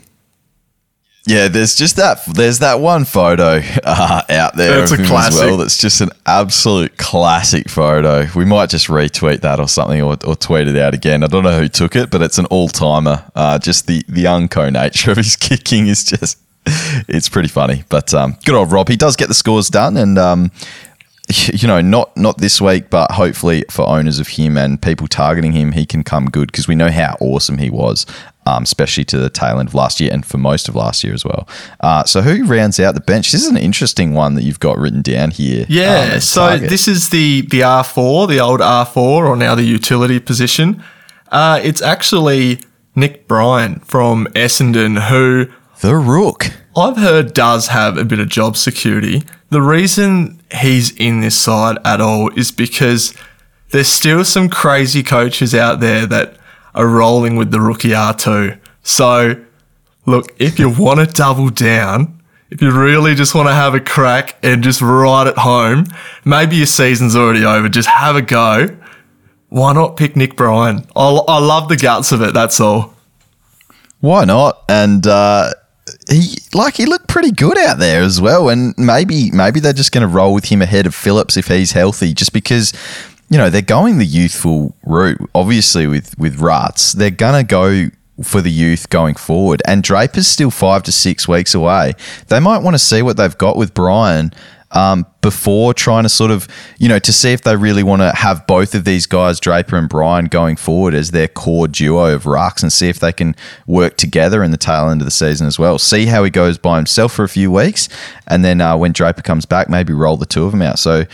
[1.27, 2.25] Yeah, there's just that.
[2.27, 5.41] There's that one photo uh, out there it's of a classic.
[5.41, 5.57] well.
[5.59, 8.27] That's just an absolute classic photo.
[8.35, 11.23] We might just retweet that or something, or, or tweet it out again.
[11.23, 13.25] I don't know who took it, but it's an all timer.
[13.35, 16.39] Uh, just the the unco nature of his kicking is just.
[17.09, 18.89] It's pretty funny, but um, good old Rob.
[18.89, 20.51] He does get the scores done, and um,
[21.53, 25.53] you know, not not this week, but hopefully for owners of him and people targeting
[25.53, 28.05] him, he can come good because we know how awesome he was,
[28.51, 31.15] um, especially to the tail end of last year and for most of last year
[31.15, 31.49] as well.
[31.81, 33.33] Uh, so who rounds out the bench?
[33.33, 35.67] This is an interesting one that you've got written down here.
[35.69, 36.71] Yeah, um, so target.
[36.71, 40.83] this is the the R four, the old R four, or now the utility position.
[41.29, 42.61] Uh, it's actually
[42.97, 45.47] Nick Bryan from Essendon, who
[45.81, 46.47] the Rook.
[46.77, 49.23] I've heard does have a bit of job security.
[49.51, 53.15] The reason he's in this side at all is because
[53.71, 56.37] there's still some crazy coaches out there that
[56.75, 58.59] are rolling with the rookie R2.
[58.83, 59.45] So,
[60.07, 63.81] look, if you want to double down, if you really just want to have a
[63.81, 65.87] crack and just ride at home,
[66.25, 68.77] maybe your season's already over, just have a go.
[69.49, 70.87] Why not pick Nick Bryan?
[70.95, 72.95] I, I love the guts of it, that's all.
[74.01, 74.65] Why not?
[74.69, 75.53] And uh,
[76.09, 78.49] he like he looked pretty good out there as well.
[78.49, 81.73] And maybe maybe they're just going to roll with him ahead of Phillips if he's
[81.73, 82.73] healthy, just because
[83.31, 85.19] you know they're going the youthful route.
[85.35, 87.87] Obviously, with with Ruts, they're going to go
[88.23, 89.63] for the youth going forward.
[89.65, 91.95] And Draper's still five to six weeks away.
[92.29, 94.33] They might want to see what they've got with Bryan
[94.73, 96.47] um, before trying to sort of,
[96.79, 99.77] you know, to see if they really want to have both of these guys, Draper
[99.77, 103.35] and Bryan, going forward as their core duo of rucks and see if they can
[103.67, 105.79] work together in the tail end of the season as well.
[105.79, 107.89] See how he goes by himself for a few weeks.
[108.29, 110.79] And then uh, when Draper comes back, maybe roll the two of them out.
[110.79, 111.05] So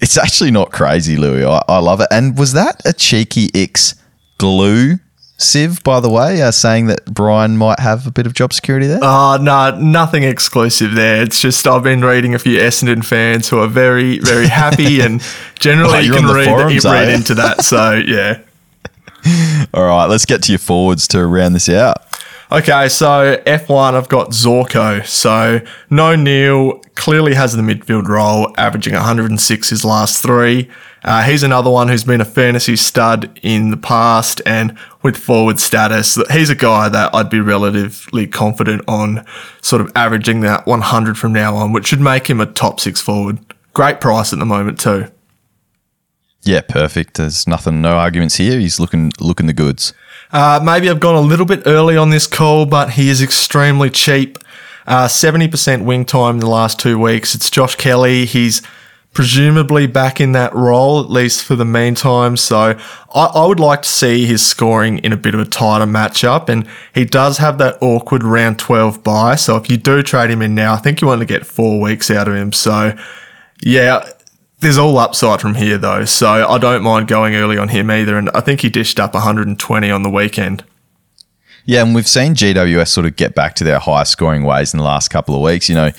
[0.00, 1.44] it's actually not crazy, Louis.
[1.44, 2.08] I, I love it.
[2.10, 3.94] And was that a cheeky X
[4.38, 4.98] glue
[5.38, 8.88] Siv, by the way, uh, saying that Bryan might have a bit of job security
[8.88, 8.98] there?
[9.00, 11.22] Uh, no, nothing exclusive there.
[11.22, 15.22] It's just I've been reading a few Essendon fans who are very, very happy, and
[15.60, 17.62] generally oh, you can read, forums, read into that.
[17.62, 18.40] So, yeah.
[19.74, 21.98] All right, let's get to your forwards to round this out.
[22.50, 25.06] Okay, so F1, I've got Zorko.
[25.06, 30.70] So no Neale clearly has the midfield role, averaging 106 his last three.
[31.04, 35.60] Uh, he's another one who's been a fantasy stud in the past and with forward
[35.60, 36.18] status.
[36.30, 39.26] He's a guy that I'd be relatively confident on
[39.60, 43.00] sort of averaging that 100 from now on, which should make him a top six
[43.00, 43.38] forward.
[43.74, 45.08] Great price at the moment too.
[46.42, 47.18] Yeah, perfect.
[47.18, 48.58] There's nothing, no arguments here.
[48.58, 49.92] He's looking looking the goods.
[50.30, 53.90] Uh, maybe I've gone a little bit early on this call, but he is extremely
[53.90, 54.38] cheap.
[54.86, 57.34] Uh, 70% wing time in the last two weeks.
[57.34, 58.24] It's Josh Kelly.
[58.24, 58.62] He's
[59.12, 62.36] presumably back in that role, at least for the meantime.
[62.36, 62.78] So
[63.14, 66.48] I, I, would like to see his scoring in a bit of a tighter matchup.
[66.48, 69.34] And he does have that awkward round 12 bye.
[69.34, 71.80] So if you do trade him in now, I think you want to get four
[71.80, 72.52] weeks out of him.
[72.52, 72.96] So
[73.62, 74.08] yeah,
[74.60, 76.04] there's all upside from here though.
[76.04, 78.16] So I don't mind going early on him either.
[78.16, 80.64] And I think he dished up 120 on the weekend.
[81.64, 84.78] Yeah, and we've seen GWS sort of get back to their high scoring ways in
[84.78, 85.68] the last couple of weeks.
[85.68, 85.90] You know,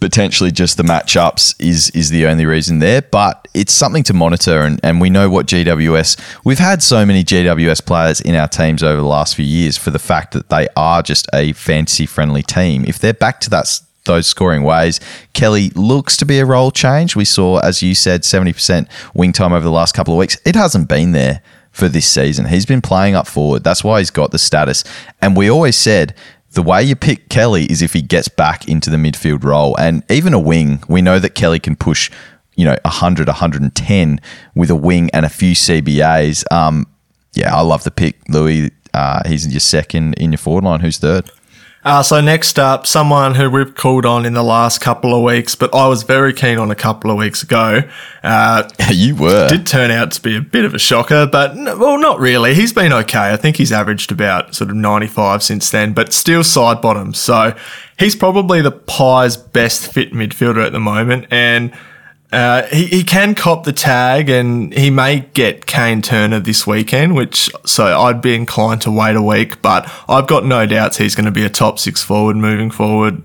[0.00, 4.62] potentially just the matchups is is the only reason there, but it's something to monitor
[4.62, 8.82] and, and we know what GWS we've had so many GWS players in our teams
[8.82, 12.42] over the last few years for the fact that they are just a fantasy friendly
[12.42, 12.84] team.
[12.84, 15.00] If they're back to that those scoring ways.
[15.32, 17.16] Kelly looks to be a role change.
[17.16, 20.38] We saw, as you said, 70% wing time over the last couple of weeks.
[20.44, 22.46] It hasn't been there for this season.
[22.46, 23.62] He's been playing up forward.
[23.62, 24.84] That's why he's got the status.
[25.20, 26.14] And we always said
[26.52, 30.02] the way you pick Kelly is if he gets back into the midfield role and
[30.10, 30.82] even a wing.
[30.88, 32.10] We know that Kelly can push,
[32.56, 34.20] you know, 100, 110
[34.54, 36.50] with a wing and a few CBAs.
[36.52, 36.86] Um,
[37.34, 38.72] yeah, I love the pick, Louis.
[38.92, 40.80] Uh, he's your second in your forward line.
[40.80, 41.30] Who's third?
[41.82, 45.54] Uh, so next up, someone who we've called on in the last couple of weeks,
[45.54, 47.82] but I was very keen on a couple of weeks ago.
[48.22, 49.48] Uh, you were.
[49.48, 52.52] Did turn out to be a bit of a shocker, but well, not really.
[52.54, 53.32] He's been okay.
[53.32, 57.16] I think he's averaged about sort of 95 since then, but still Sidebottom.
[57.16, 57.56] So
[57.98, 61.72] he's probably the Pies' best fit midfielder at the moment, and
[62.32, 67.16] uh, he, he can cop the tag and he may get Kane Turner this weekend,
[67.16, 71.16] which so I'd be inclined to wait a week, but I've got no doubts he's
[71.16, 73.24] going to be a top six forward moving forward.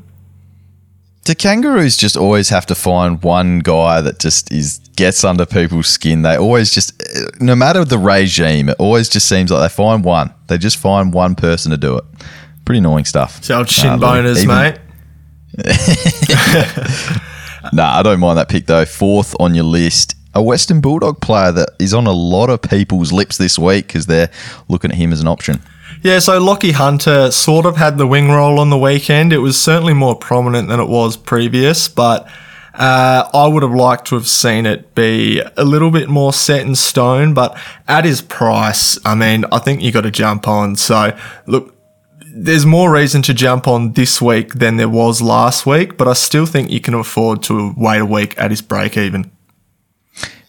[1.24, 5.88] Do kangaroos just always have to find one guy that just is gets under people's
[5.88, 6.22] skin?
[6.24, 7.02] They always just,
[7.40, 10.34] no matter the regime, it always just seems like they find one.
[10.48, 12.04] They just find one person to do it.
[12.64, 13.44] Pretty annoying stuff.
[13.44, 14.80] So shin uh, boners, even, mate.
[17.76, 18.86] nah, I don't mind that pick though.
[18.86, 23.12] Fourth on your list, a Western Bulldog player that is on a lot of people's
[23.12, 24.32] lips this week because they're
[24.68, 25.62] looking at him as an option.
[26.02, 29.34] Yeah, so Lachie Hunter sort of had the wing roll on the weekend.
[29.34, 32.28] It was certainly more prominent than it was previous, but
[32.76, 36.62] uh, I would have liked to have seen it be a little bit more set
[36.62, 37.34] in stone.
[37.34, 37.58] But
[37.88, 40.76] at his price, I mean, I think you got to jump on.
[40.76, 41.75] So look,
[42.38, 46.14] there's more reason to jump on this week than there was last week, but I
[46.14, 49.32] still think you can afford to wait a week at his break even.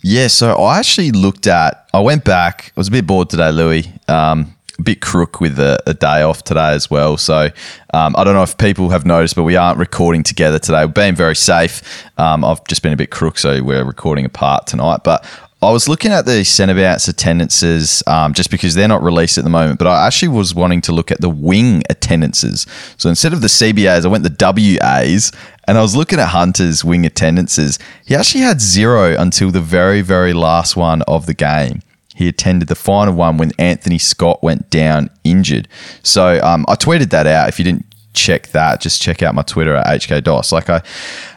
[0.01, 3.53] Yeah, so I actually looked at, I went back, I was a bit bored today,
[3.53, 3.89] Louis.
[4.09, 7.17] Um, a bit crook with a, a, day off today as well.
[7.17, 7.49] So
[7.95, 10.85] um, I don't know if people have noticed, but we aren't recording together today.
[10.85, 12.05] We're being very safe.
[12.19, 15.01] Um, I've just been a bit crook, so we're recording apart tonight.
[15.03, 15.25] But
[15.63, 19.45] I was looking at the centre bounce attendances um, just because they're not released at
[19.45, 22.67] the moment, but I actually was wanting to look at the wing attendances.
[22.99, 25.33] So instead of the CBAs, I went the WAs
[25.67, 27.79] and I was looking at Hunter's wing attendances.
[28.05, 31.81] He actually had zero until the very, very last one of the game.
[32.15, 35.69] He attended the final one when Anthony Scott went down injured.
[36.03, 37.49] So um, I tweeted that out.
[37.49, 40.53] If you didn't check that, just check out my Twitter at HKDOS.
[40.53, 40.83] Like I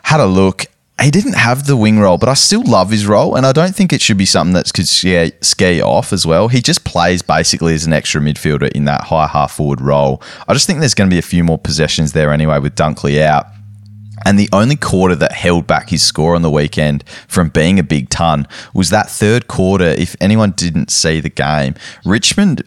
[0.03, 0.65] had a look
[1.01, 3.75] he didn't have the wing role, but I still love his role, and I don't
[3.75, 6.47] think it should be something that could scare, scare off as well.
[6.47, 10.21] He just plays basically as an extra midfielder in that high half forward role.
[10.47, 13.21] I just think there's going to be a few more possessions there anyway with Dunkley
[13.21, 13.47] out.
[14.25, 17.83] And the only quarter that held back his score on the weekend from being a
[17.83, 19.85] big ton was that third quarter.
[19.85, 22.63] If anyone didn't see the game, Richmond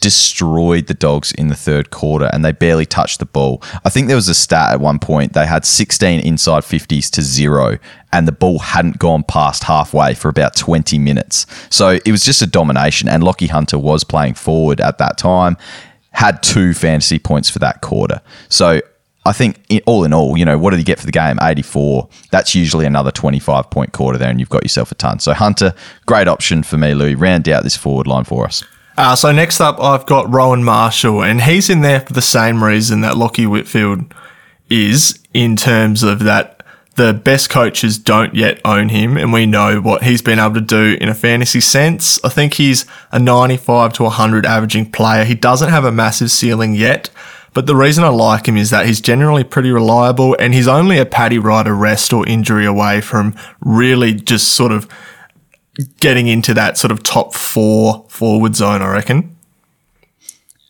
[0.00, 3.62] destroyed the dogs in the third quarter and they barely touched the ball.
[3.84, 7.22] I think there was a stat at one point they had 16 inside 50s to
[7.22, 7.78] zero
[8.12, 11.46] and the ball hadn't gone past halfway for about 20 minutes.
[11.70, 15.56] So it was just a domination and Lachie Hunter was playing forward at that time,
[16.10, 18.20] had two fantasy points for that quarter.
[18.48, 18.80] So
[19.24, 21.38] I think all in all, you know, what did he get for the game?
[21.40, 22.08] 84.
[22.30, 25.20] That's usually another 25 point quarter there, and you've got yourself a ton.
[25.20, 25.74] So Hunter,
[26.06, 27.14] great option for me, Louis.
[27.14, 28.64] Round out this forward line for us.
[28.96, 32.62] Uh, so next up, I've got Rowan Marshall, and he's in there for the same
[32.62, 34.12] reason that Lachie Whitfield
[34.68, 36.62] is in terms of that
[36.96, 40.60] the best coaches don't yet own him, and we know what he's been able to
[40.60, 42.22] do in a fantasy sense.
[42.22, 45.24] I think he's a 95 to 100 averaging player.
[45.24, 47.08] He doesn't have a massive ceiling yet,
[47.54, 50.98] but the reason I like him is that he's generally pretty reliable, and he's only
[50.98, 54.86] a Paddy Ryder rest or injury away from really just sort of
[56.00, 59.36] getting into that sort of top four forward zone, I reckon.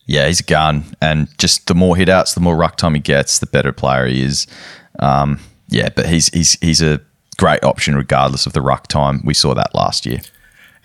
[0.05, 2.99] Yeah, he's a gun, and just the more hit outs, the more ruck time he
[2.99, 4.47] gets, the better player he is.
[4.99, 5.39] Um,
[5.69, 7.01] yeah, but he's he's he's a
[7.37, 9.21] great option regardless of the ruck time.
[9.23, 10.19] We saw that last year.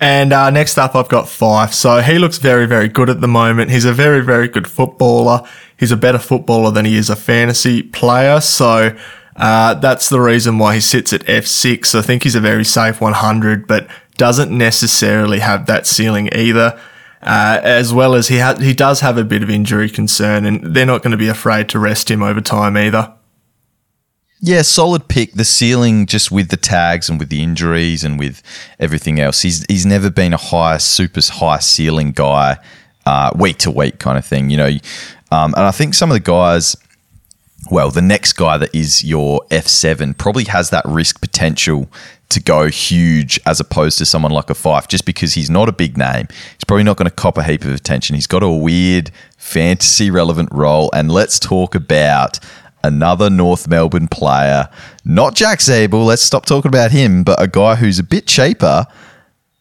[0.00, 1.72] And uh, next up, I've got Fyfe.
[1.72, 3.72] So he looks very, very good at the moment.
[3.72, 5.42] He's a very, very good footballer.
[5.76, 8.40] He's a better footballer than he is a fantasy player.
[8.40, 8.96] So
[9.37, 11.96] uh, that's the reason why he sits at F6.
[11.96, 16.78] I think he's a very safe 100, but doesn't necessarily have that ceiling either.
[17.20, 20.72] Uh, as well as he ha- he does have a bit of injury concern, and
[20.72, 23.12] they're not going to be afraid to rest him over time either.
[24.40, 25.33] Yeah, solid pick.
[25.33, 28.40] The ceiling, just with the tags and with the injuries and with
[28.78, 32.59] everything else, he's he's never been a high, super high ceiling guy,
[33.04, 34.48] uh, week to week kind of thing.
[34.48, 34.70] You know,
[35.33, 36.76] um, and I think some of the guys
[37.71, 41.88] well, the next guy that is your F7 probably has that risk potential
[42.31, 45.73] to go huge as opposed to someone like a Fyfe, just because he's not a
[45.73, 46.29] big name.
[46.31, 48.14] He's probably not going to cop a heap of attention.
[48.14, 50.90] He's got a weird fantasy relevant role.
[50.94, 52.38] And let's talk about
[52.85, 54.69] another North Melbourne player,
[55.04, 56.06] not Jack Ziebell.
[56.06, 58.87] Let's stop talking about him, but a guy who's a bit cheaper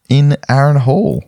[0.08, 1.24] in Aaron Hall.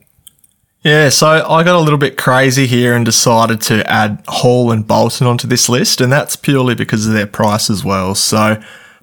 [0.83, 4.87] Yeah, so I got a little bit crazy here and decided to add Hall and
[4.87, 8.15] Bolton onto this list, and that's purely because of their price as well.
[8.15, 8.59] So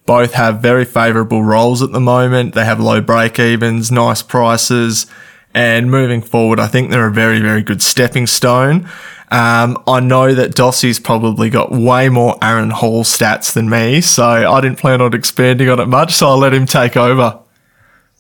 [0.08, 2.56] both have very favourable roles at the moment.
[2.56, 5.06] They have low break evens, nice prices,
[5.54, 8.90] and moving forward, I think they're a very, very good stepping stone.
[9.30, 14.26] Um, I know that Dossie's probably got way more Aaron Hall stats than me, so
[14.26, 17.40] I didn't plan on expanding on it much, so I'll let him take over.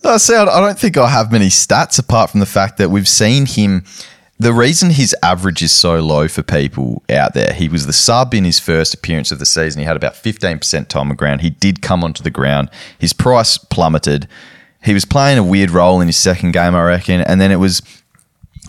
[0.04, 0.36] I see.
[0.36, 3.84] I don't think I have many stats apart from the fact that we've seen him.
[4.40, 8.36] The reason his average is so low for people out there, he was the sub
[8.36, 9.80] in his first appearance of the season.
[9.80, 11.42] He had about 15% time on ground.
[11.42, 12.70] He did come onto the ground.
[13.00, 14.28] His price plummeted.
[14.84, 17.22] He was playing a weird role in his second game, I reckon.
[17.22, 17.82] And then it was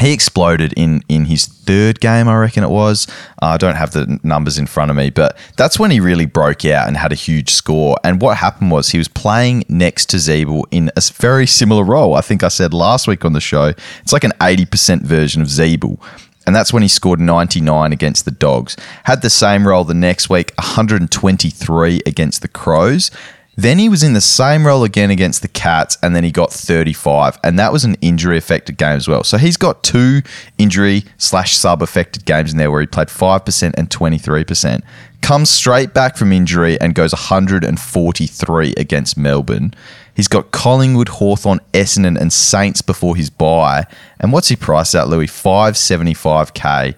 [0.00, 3.06] he exploded in in his third game, I reckon it was.
[3.42, 6.26] Uh, I don't have the numbers in front of me, but that's when he really
[6.26, 7.96] broke out and had a huge score.
[8.04, 12.14] And what happened was he was playing next to Ziebell in a very similar role.
[12.14, 13.72] I think I said last week on the show,
[14.02, 16.00] it's like an 80% version of Ziebell.
[16.46, 18.74] And that's when he scored 99 against the Dogs.
[19.04, 23.10] Had the same role the next week, 123 against the Crows.
[23.58, 26.52] Then he was in the same role again against the Cats, and then he got
[26.52, 29.24] 35, and that was an injury affected game as well.
[29.24, 30.22] So he's got two
[30.58, 34.82] injury slash sub affected games in there where he played 5% and 23%.
[35.22, 39.74] Comes straight back from injury and goes 143 against Melbourne.
[40.14, 43.86] He's got Collingwood, Hawthorn, Essendon, and Saints before his bye.
[44.20, 45.26] And what's he priced at, Louis?
[45.26, 46.94] 575k.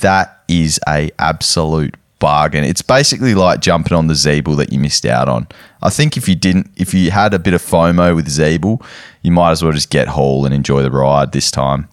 [0.00, 2.64] That is a absolute bargain.
[2.64, 5.46] It's basically like jumping on the Ziebell that you missed out on.
[5.82, 8.82] I think if you didn't, if you had a bit of FOMO with Ziebell,
[9.20, 11.86] you might as well just get Hall and enjoy the ride this time.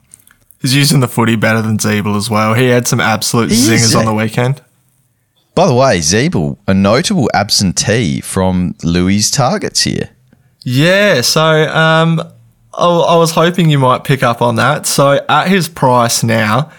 [0.62, 2.54] He's using the footy better than Ziebell as well.
[2.54, 4.62] He had some absolute He zingers on the weekend.
[5.54, 10.12] By the way, Ziebell, a notable absentee from Louis' targets here.
[10.64, 12.22] Yeah, so um,
[12.74, 14.86] I, I was hoping you might pick up on that.
[14.86, 16.72] So at his price now,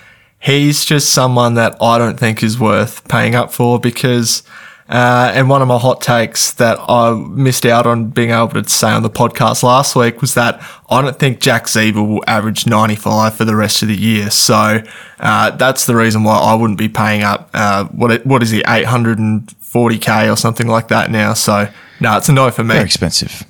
[0.42, 4.42] he's just someone that I don't think is worth paying up for because.
[4.88, 8.68] Uh, and one of my hot takes that I missed out on being able to
[8.68, 12.66] say on the podcast last week was that I don't think Jack Ziebell will average
[12.66, 14.30] 95 for the rest of the year.
[14.30, 14.82] So
[15.20, 17.48] uh, that's the reason why I wouldn't be paying up.
[17.54, 21.32] Uh, what what is he 840k or something like that now?
[21.32, 21.68] So
[22.00, 22.74] no, it's a no for me.
[22.74, 23.46] Very expensive.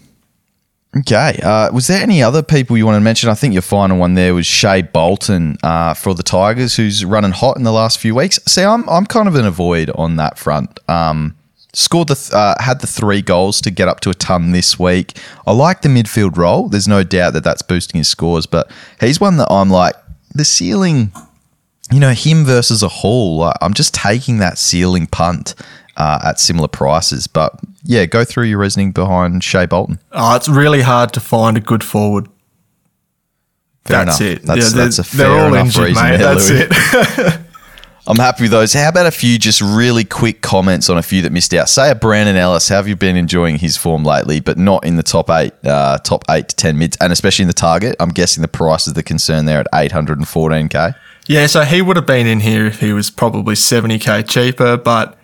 [0.94, 1.40] Okay.
[1.42, 3.30] Uh, was there any other people you want to mention?
[3.30, 7.30] I think your final one there was Shea Bolton uh, for the Tigers, who's running
[7.30, 8.38] hot in the last few weeks.
[8.46, 10.78] See, I'm I'm kind of an avoid on that front.
[10.88, 11.34] Um,
[11.72, 14.78] scored the th- uh, had the three goals to get up to a ton this
[14.78, 15.16] week.
[15.46, 16.68] I like the midfield role.
[16.68, 18.70] There's no doubt that that's boosting his scores, but
[19.00, 19.94] he's one that I'm like
[20.34, 21.10] the ceiling.
[21.90, 23.52] You know, him versus a Hall.
[23.60, 25.54] I'm just taking that ceiling punt
[26.02, 29.98] uh, at similar prices, but yeah, go through your reasoning behind Shea Bolton.
[30.10, 32.26] Oh, it's really hard to find a good forward.
[33.84, 34.32] Fair that's enough.
[34.38, 34.42] it.
[34.42, 36.16] That's, Yeah, that's a fair they're all enough injured, reason mate.
[36.18, 37.28] there, That's Louis.
[37.34, 37.40] it.
[38.08, 38.72] I'm happy with those.
[38.72, 41.68] How about a few just really quick comments on a few that missed out?
[41.68, 42.68] Say a Brandon Ellis.
[42.68, 45.98] How have you been enjoying his form lately, but not in the top eight, uh,
[45.98, 47.94] top eight to ten mids, and especially in the target?
[48.00, 50.96] I'm guessing the price is the concern there at 814k.
[51.28, 55.16] Yeah, so he would have been in here if he was probably 70k cheaper, but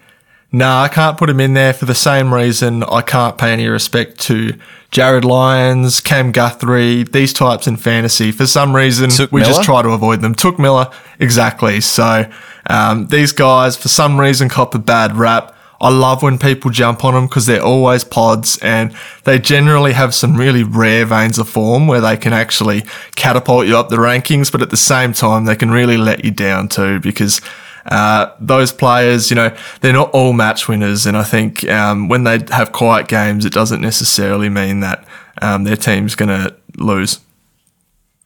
[0.52, 3.66] nah, I can't put him in there for the same reason I can't pay any
[3.68, 4.54] respect to
[4.90, 8.32] Jarryd Lyons, Cam Guthrie, these types in fantasy.
[8.32, 9.52] For some reason, Touk we Miller?
[9.52, 10.34] just try to avoid them.
[10.34, 11.80] Touk Miller, exactly.
[11.80, 12.30] So
[12.68, 15.54] um, these guys, for some reason, cop a bad rap.
[15.80, 18.92] I love when people jump on them because they're always pods and
[19.24, 22.82] they generally have some really rare veins of form where they can actually
[23.14, 26.32] catapult you up the rankings, but at the same time, they can really let you
[26.32, 27.40] down too because
[27.88, 31.06] uh, those players, you know, they're not all match winners.
[31.06, 35.04] And I think um, when they have quiet games, it doesn't necessarily mean that
[35.40, 37.20] um, their team's going to lose.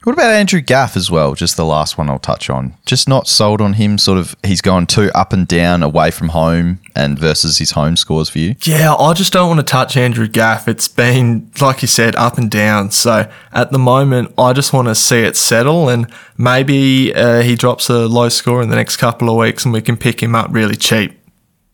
[0.05, 1.35] What about Andrew Gaff as well?
[1.35, 2.75] Just the last one I'll touch on.
[2.85, 3.99] Just not sold on him.
[3.99, 7.95] Sort of, he's gone too up and down away from home and versus his home
[7.95, 8.57] scores for you.
[8.65, 10.67] Yeah, I just don't want to touch Andrew Gaff.
[10.67, 12.91] It's been, like you said, up and down.
[12.91, 17.55] So at the moment, I just want to see it settle and maybe uh, he
[17.55, 20.35] drops a low score in the next couple of weeks and we can pick him
[20.35, 21.17] up really cheap.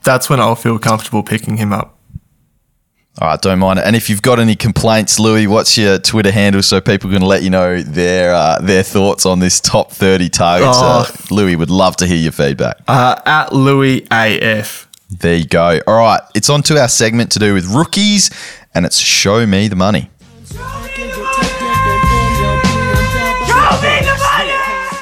[0.04, 1.97] That's when I'll feel comfortable picking him up.
[3.20, 3.84] All right, don't mind it.
[3.84, 7.42] And if you've got any complaints, Louis, what's your Twitter handle so people can let
[7.42, 10.78] you know their uh, their thoughts on this top thirty targets?
[10.80, 11.00] Oh.
[11.08, 12.78] Uh, Louis would love to hear your feedback.
[12.86, 14.88] Uh, at Louis AF.
[15.10, 15.80] There you go.
[15.86, 18.30] All right, it's on to our segment to do with rookies,
[18.72, 20.10] and it's Show Me the Money.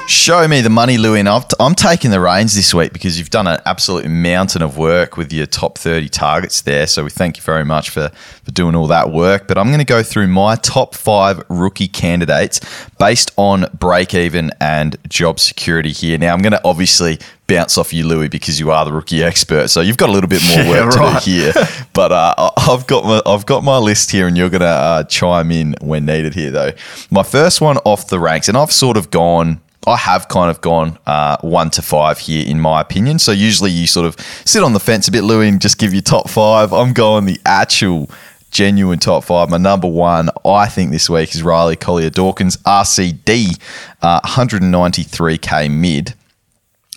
[0.08, 1.18] Show me the money, Louie.
[1.18, 4.78] And I've, I'm taking the reins this week because you've done an absolute mountain of
[4.78, 6.86] work with your top 30 targets there.
[6.86, 8.10] So we thank you very much for,
[8.44, 9.48] for doing all that work.
[9.48, 12.60] But I'm going to go through my top five rookie candidates
[13.00, 16.18] based on break even and job security here.
[16.18, 19.70] Now, I'm going to obviously bounce off you, Louis, because you are the rookie expert.
[19.70, 21.20] So you've got a little bit more work yeah, right.
[21.20, 21.52] to do here.
[21.94, 25.02] But uh, I've got my I've got my list here, and you're going to uh,
[25.04, 26.72] chime in when needed here, though.
[27.10, 30.60] My first one off the ranks, and I've sort of gone I have kind of
[30.60, 33.18] gone uh, one to five here, in my opinion.
[33.18, 35.94] So usually you sort of sit on the fence a bit, Louis, and just give
[35.94, 36.72] you top five.
[36.72, 38.10] I'm going the actual
[38.50, 39.48] genuine top five.
[39.48, 43.60] My number one, I think this week is Riley Collier Dawkins, RCD,
[44.02, 46.14] uh, 193k mid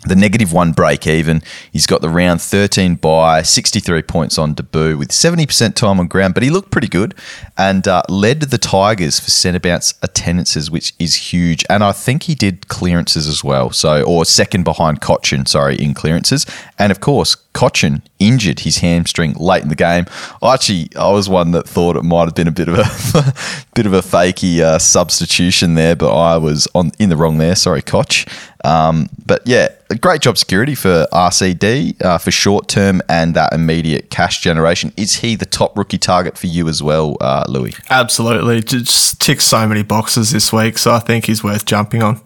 [0.06, 1.42] the negative one break even.
[1.72, 6.34] He's got the round 13 bye 63 points on debut with 70% time on ground,
[6.34, 7.14] but he looked pretty good
[7.58, 11.66] and uh, led the Tigers for centre bounce attendances, which is huge.
[11.70, 13.72] And I think he did clearances as well.
[13.72, 16.46] So, or second behind Cotchin, sorry, in clearances.
[16.78, 20.06] And of course, Cotchin injured his hamstring late in the game.
[20.42, 23.34] I actually, I was one that thought it might have been a bit of a
[23.76, 27.56] bit of a fakey uh, substitution there, but I was on in the wrong there.
[27.56, 28.26] Sorry, Cotch.
[28.64, 29.70] Um, but yeah,
[30.02, 34.94] great job security for RCD uh, for short term and that immediate cash generation.
[34.98, 37.74] Is he the top rookie target for you as well, uh, Louis?
[37.90, 42.22] Absolutely, just ticks so many boxes this week, so I think he's worth jumping on.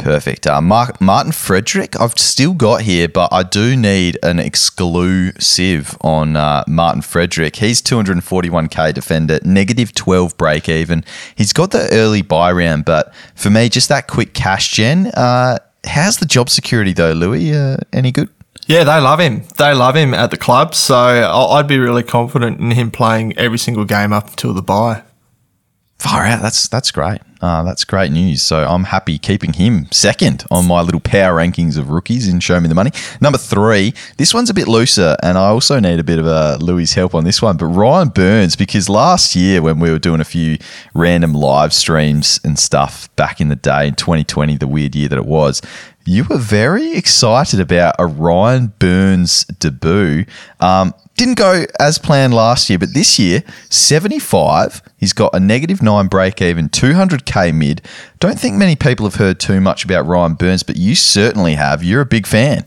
[0.00, 0.46] Perfect.
[0.46, 6.36] Uh, Mark, Martin Frederick, I've still got here, but I do need an exclusive on
[6.36, 7.56] uh, Martin Frederick.
[7.56, 11.04] He's 241k defender, negative 12 break even.
[11.34, 15.08] He's got the early bye round, but for me, just that quick cash gen.
[15.08, 17.54] Uh, how's the job security though, Louis?
[17.54, 18.30] Uh, any good?
[18.66, 19.42] Yeah, they love him.
[19.58, 23.58] They love him at the club, so I'd be really confident in him playing every
[23.58, 25.02] single game up until the bye.
[26.00, 26.40] Far out.
[26.40, 27.20] That's that's great.
[27.42, 28.42] Uh, that's great news.
[28.42, 32.58] So I'm happy keeping him second on my little power rankings of rookies in Show
[32.58, 32.90] Me the Money.
[33.20, 36.56] Number three, this one's a bit looser, and I also need a bit of a
[36.56, 37.58] Louis' help on this one.
[37.58, 40.56] But Ryan Burns, because last year when we were doing a few
[40.94, 45.18] random live streams and stuff back in the day in 2020, the weird year that
[45.18, 45.60] it was,
[46.06, 50.24] you were very excited about a Ryan Burns debut.
[50.60, 54.80] Um, didn't go as planned last year, but this year, 75.
[54.96, 57.82] He's got a negative nine break even, 200k mid.
[58.20, 61.84] Don't think many people have heard too much about Ryan Burns, but you certainly have.
[61.84, 62.64] You're a big fan.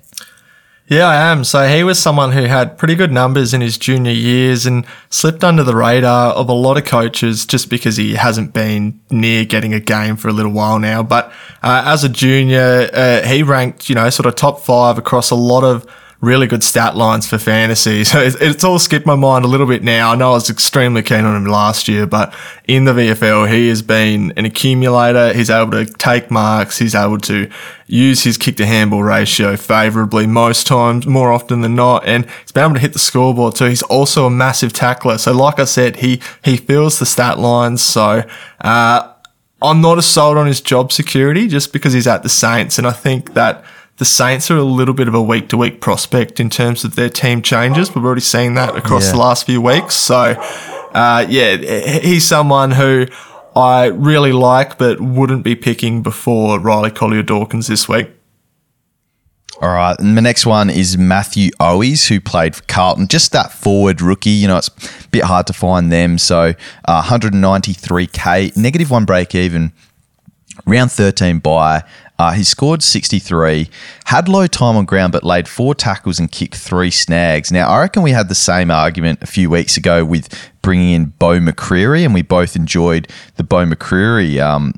[0.86, 1.43] Yeah, I am.
[1.43, 5.43] So he was someone who had pretty good numbers in his junior years and slipped
[5.43, 9.74] under the radar of a lot of coaches just because he hasn't been near getting
[9.74, 11.01] a game for a little while now.
[11.01, 11.34] But
[11.64, 15.36] uh, as a junior, uh, he ranked, you know, sort of top five across a
[15.36, 15.88] lot of
[16.24, 18.03] really good stat lines for fantasy.
[18.13, 20.11] So it's, it's, all skipped my mind a little bit now.
[20.11, 22.34] I know I was extremely keen on him last year, but
[22.67, 25.34] in the VFL, he has been an accumulator.
[25.34, 26.78] He's able to take marks.
[26.78, 27.49] He's able to
[27.88, 32.05] use his kick to handball ratio favorably most times, more often than not.
[32.05, 33.65] And he's been able to hit the scoreboard too.
[33.65, 35.17] He's also a massive tackler.
[35.17, 37.82] So like I said, he, he fills the stat lines.
[37.82, 38.24] So,
[38.61, 39.09] uh,
[39.63, 42.78] I'm not as sold on his job security just because he's at the Saints.
[42.78, 43.63] And I think that
[44.04, 46.97] the Saints are a little bit of a week to week prospect in terms of
[46.97, 47.95] their team changes.
[47.95, 49.12] We've already seen that across yeah.
[49.14, 49.95] the last few weeks.
[49.95, 50.36] So,
[50.93, 51.56] uh, yeah,
[52.01, 53.06] he's someone who
[53.56, 58.10] I really like, but wouldn't be picking before Riley Collier Dawkins this week.
[59.62, 59.97] All right.
[59.97, 63.08] And the next one is Matthew Owies, who played for Carlton.
[63.08, 64.32] Just that forward rookie.
[64.32, 66.18] You know, it's a bit hard to find them.
[66.18, 69.72] So uh, 193K, negative one break even,
[70.66, 71.84] round 13 bye
[72.20, 73.70] uh, he scored 63,
[74.05, 77.51] had low time on ground, but laid four tackles and kicked three snags.
[77.51, 80.30] Now, I reckon we had the same argument a few weeks ago with
[80.61, 84.76] bringing in Beau McCreery, and we both enjoyed the Beau McCreery um,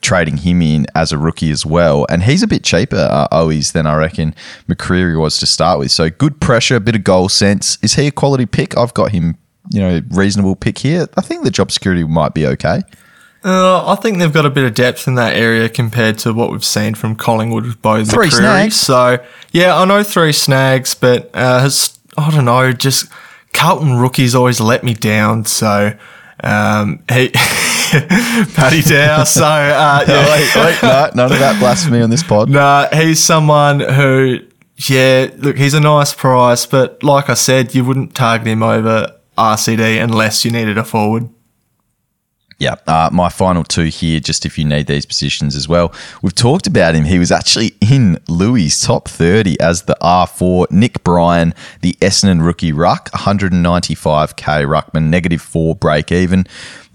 [0.00, 2.04] trading him in as a rookie as well.
[2.08, 3.28] And he's a bit cheaper, uh,
[3.72, 4.34] than I reckon
[4.68, 5.92] McCreery was to start with.
[5.92, 7.78] So good pressure, a bit of goal sense.
[7.80, 8.76] Is he a quality pick?
[8.76, 9.36] I've got him,
[9.70, 11.06] you know, reasonable pick here.
[11.16, 12.82] I think the job security might be okay.
[13.46, 16.50] Uh, I think they've got a bit of depth in that area compared to what
[16.50, 18.74] we've seen from Collingwood with both three snags.
[18.74, 23.08] So yeah, I know three snags, but uh, has, I don't know, just
[23.52, 25.44] Carlton rookies always let me down.
[25.44, 25.96] So
[26.42, 27.28] um, he
[28.54, 29.22] Paddy Dow.
[29.22, 30.12] So uh, yeah.
[30.12, 32.50] no, wait, wait, no, none of that blasphemy on this pod.
[32.50, 34.40] No, nah, he's someone who,
[34.88, 39.16] yeah, look, he's a nice price, but like I said, you wouldn't target him over
[39.38, 41.28] RCD unless you needed a forward.
[42.58, 45.92] Yeah, uh, my final two here, just if you need these positions as well.
[46.22, 47.04] We've talked about him.
[47.04, 50.70] He was actually in Louis' top 30 as the R4.
[50.70, 51.52] Nick Bryan,
[51.82, 56.46] the Essendon rookie ruck, 195k ruckman, negative four break even.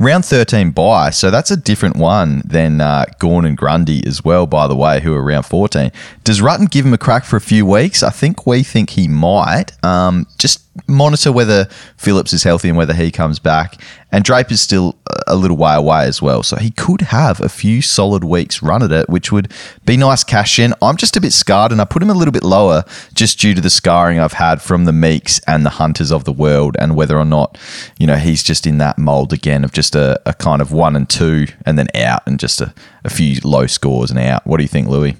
[0.01, 4.47] Round 13 bye, so that's a different one than uh, Gawn and Grundy as well,
[4.47, 5.91] by the way, who are round 14.
[6.23, 8.01] Does Rutten give him a crack for a few weeks?
[8.01, 9.73] I think we think he might.
[9.85, 11.65] Um, just monitor whether
[11.97, 13.79] Phillips is healthy and whether he comes back.
[14.11, 14.97] And Draper's still
[15.27, 16.43] a little way away as well.
[16.43, 19.51] So he could have a few solid weeks run at it, which would
[19.85, 20.73] be nice cash in.
[20.81, 22.83] I'm just a bit scarred and I put him a little bit lower
[23.13, 26.33] just due to the scarring I've had from the Meeks and the Hunters of the
[26.33, 27.57] world and whether or not,
[27.99, 30.95] you know, he's just in that mold again of just a, a kind of one
[30.95, 32.73] and two and then out and just a,
[33.03, 34.45] a few low scores and out.
[34.45, 35.15] What do you think, Louis?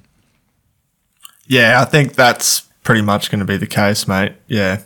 [1.48, 4.34] Yeah, I think that's pretty much going to be the case, mate.
[4.48, 4.82] Yeah.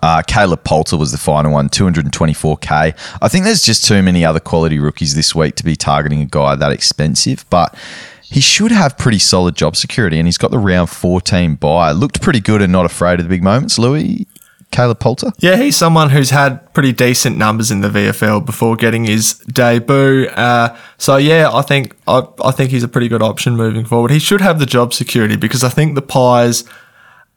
[0.00, 2.96] Uh, Caleb Poulter was the final one, 224k.
[3.20, 6.26] I think there's just too many other quality rookies this week to be targeting a
[6.26, 7.76] guy that expensive, but
[8.22, 11.90] he should have pretty solid job security, and he's got the round 14 bye.
[11.92, 13.78] Looked pretty good and not afraid of the big moments.
[13.78, 14.26] Louis,
[14.70, 15.32] Caleb Poulter?
[15.38, 20.26] Yeah, he's someone who's had pretty decent numbers in the VFL before getting his debut.
[20.28, 24.10] Uh, so yeah, I think I, I think he's a pretty good option moving forward.
[24.10, 26.64] He should have the job security because I think the Pies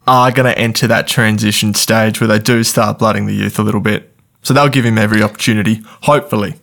[0.07, 3.63] are going to enter that transition stage where they do start blooding the youth a
[3.63, 4.11] little bit.
[4.43, 6.55] So they'll give him every opportunity, hopefully.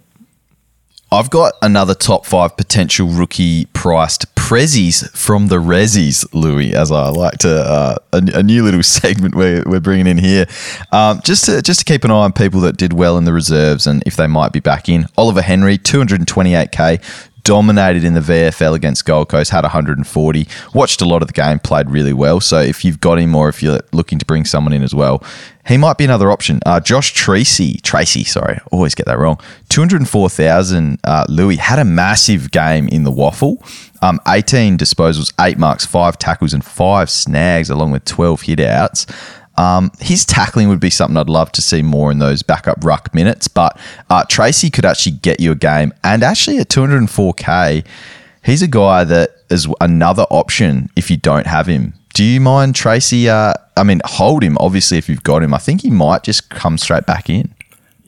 [1.11, 7.11] I've got another top five potential rookie priced prezzies from the Rezzies, Louis, as I
[7.11, 10.47] like to, uh, a, a, new little segment we're, we're bringing in here.
[10.91, 13.33] Um, just, to, just to keep an eye on people that did well in the
[13.35, 15.05] reserves and if they might be back in.
[15.19, 20.47] Oliver Henry, 228k, dominated in the VFL against Gold Coast, had 140.
[20.75, 22.41] Watched a lot of the game, played really well.
[22.41, 25.25] So if you've got him or if you're looking to bring someone in as well,
[25.67, 26.61] he might be another option.
[26.67, 29.41] Uh, Josh Treacy, Treacy, sorry, always get that wrong.
[29.71, 31.01] 204,000.
[31.03, 33.65] Uh, Louis had a massive game in the waffle.
[34.03, 39.07] Um, 18 disposals, eight marks, five tackles, and five snags, along with 12 hit outs.
[39.59, 43.13] Um, his tackling would be something I'd love to see more in those backup ruck
[43.13, 43.77] minutes, but
[44.09, 45.93] uh, Treacy could actually get you a game.
[46.05, 47.85] And actually, at 204k,
[48.45, 51.95] he's a guy that is another option if you don't have him.
[52.15, 53.27] Do you mind Treacy?
[53.27, 55.53] Uh, I mean, hold him, obviously, if you've got him.
[55.53, 57.53] I think he might just come straight back in.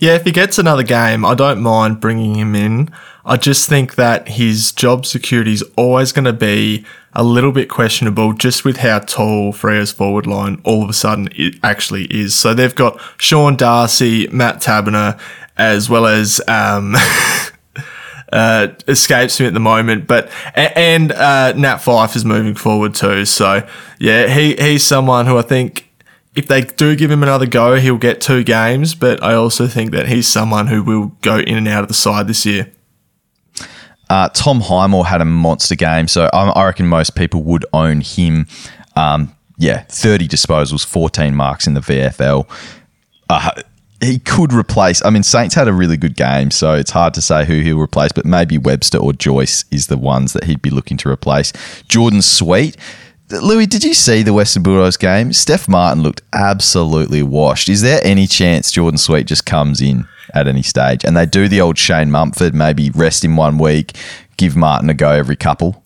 [0.01, 2.89] Yeah, if he gets another game, I don't mind bringing him in.
[3.23, 7.69] I just think that his job security is always going to be a little bit
[7.69, 12.35] questionable just with how tall Freo's forward line all of a sudden it actually is.
[12.35, 15.21] So they've got Sean Darcy, Matt Taberner,
[15.59, 16.97] as well as um,
[18.33, 23.27] uh, escapes me at the moment, but and uh, Nat Fyfe is moving forward too.
[23.27, 25.90] So yeah, he he's someone who I think
[26.35, 28.95] if they do give him another go, he'll get two games.
[28.95, 31.95] But I also think that he's someone who will go in and out of the
[31.95, 32.71] side this year.
[34.09, 38.01] Uh, Tom Highmore had a monster game, so I, I reckon most people would own
[38.01, 38.47] him.
[38.97, 42.49] Um, yeah, 30 disposals, 14 marks in the VFL.
[43.29, 43.51] Uh,
[44.01, 45.05] he could replace.
[45.05, 47.79] I mean, Saints had a really good game, so it's hard to say who he'll
[47.79, 51.53] replace, but maybe Webster or Joyce is the ones that he'd be looking to replace.
[51.87, 52.77] Jordan Sweet
[53.31, 55.31] Louis, did you see the Western Bulldogs game?
[55.31, 57.69] Stef Martin looked absolutely washed.
[57.69, 61.49] Is there any chance Jordan Sweet just comes in at any stage and they do
[61.49, 63.93] the old Shane Mumford, maybe rest him one week,
[64.37, 65.85] give Martin a go every couple?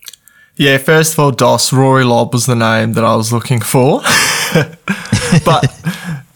[0.57, 4.01] Yeah, first of all, Dos Rory Lobb was the name that I was looking for,
[5.45, 5.67] but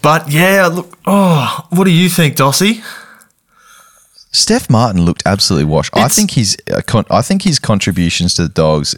[0.02, 0.98] but yeah, look.
[1.06, 2.82] Oh, what do you think, Dossie?
[4.32, 5.92] Stef Martin looked absolutely washed.
[5.94, 8.96] It's, I think his uh, I think his contributions to the Dogs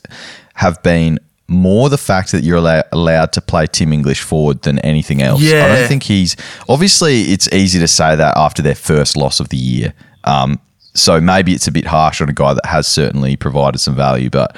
[0.55, 1.19] have been
[1.51, 5.43] more the fact that you're allow- allowed to play Tim English forward than anything else.
[5.43, 5.65] Yeah.
[5.65, 6.37] I don't think he's
[6.69, 9.93] obviously it's easy to say that after their first loss of the year.
[10.25, 10.61] Um,
[10.95, 14.31] so maybe it's a bit harsh on a guy that has certainly provided some value,
[14.31, 14.57] but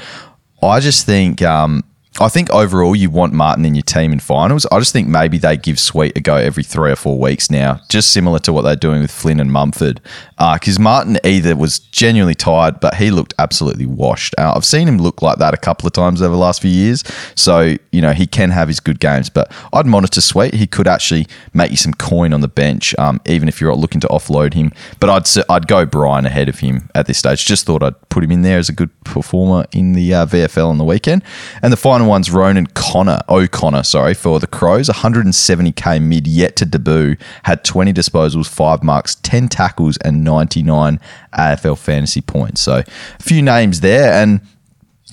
[0.62, 1.82] I just think um,
[2.20, 4.66] I think overall you want Martin in your team in finals.
[4.70, 7.80] I just think maybe they give Sweet a go every three or four weeks now,
[7.88, 10.00] just similar to what they're doing with Flynn and Mumford.
[10.36, 14.34] Because uh, Martin either was genuinely tired, but he looked absolutely washed.
[14.36, 16.70] Uh, I've seen him look like that a couple of times over the last few
[16.70, 17.02] years.
[17.34, 20.52] So, you know, he can have his good games, but I'd monitor Sweet.
[20.52, 24.00] He could actually make you some coin on the bench, um, even if you're looking
[24.02, 24.72] to offload him.
[25.00, 27.46] But I'd, I'd go Bryan ahead of him at this stage.
[27.46, 30.68] Just thought I'd put him in there as a good performer in the uh, VFL
[30.68, 31.22] on the weekend.
[31.62, 34.88] And the final one's Ronin Connor, O'Connor, sorry, for the Crows.
[34.88, 37.16] 170k mid yet to debut.
[37.44, 41.00] Had 20 disposals, five marks, 10 tackles, and 99
[41.34, 42.60] AFL fantasy points.
[42.60, 44.12] So a few names there.
[44.12, 44.40] And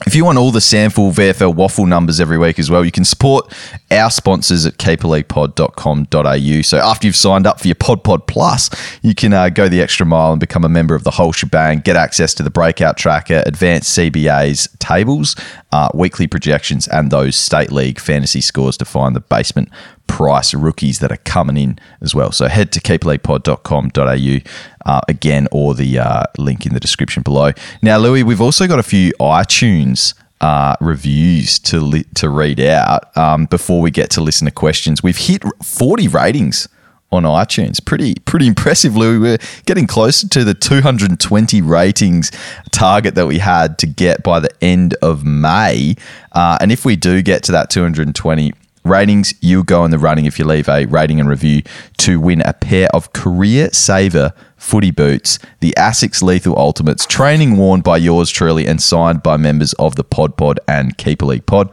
[0.07, 3.03] If you want all the SANFL VFL waffle numbers every week as well, you can
[3.03, 3.53] support
[3.91, 6.61] our sponsors at keeperleaguepod.com.au.
[6.61, 8.69] So after you've signed up for your Pod Pod Plus,
[9.01, 11.81] you can uh, go the extra mile and become a member of the whole shebang,
[11.81, 15.35] get access to the breakout tracker, advanced CBA's tables,
[15.73, 19.69] uh, weekly projections, and those state league fantasy scores to find the basement
[20.09, 22.33] price rookies that are coming in as well.
[22.33, 27.51] So head to keeperleaguepod.com.au uh, again, or the uh, link in the description below.
[27.81, 33.15] Now, Louis, we've also got a few iTunes uh, reviews to li- to read out
[33.15, 35.03] um, before we get to listen to questions.
[35.03, 36.67] We've hit 40 ratings
[37.11, 37.83] on iTunes.
[37.83, 39.19] Pretty pretty impressive, Louis.
[39.19, 42.31] We're getting closer to the 220 ratings
[42.71, 45.95] target that we had to get by the end of May.
[46.31, 48.53] Uh, and if we do get to that 220
[48.89, 51.61] ratings, you'll go in the running if you leave a rating and review
[51.97, 57.81] to win a pair of career saver footy boots, the Asics Lethal Ultimates, training worn
[57.81, 61.69] by yours truly and signed by members of the Pod Pod and Keeper League Pod.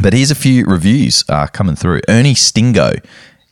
[0.00, 2.00] But here's a few reviews uh, coming through.
[2.08, 2.92] Ernie Stingo.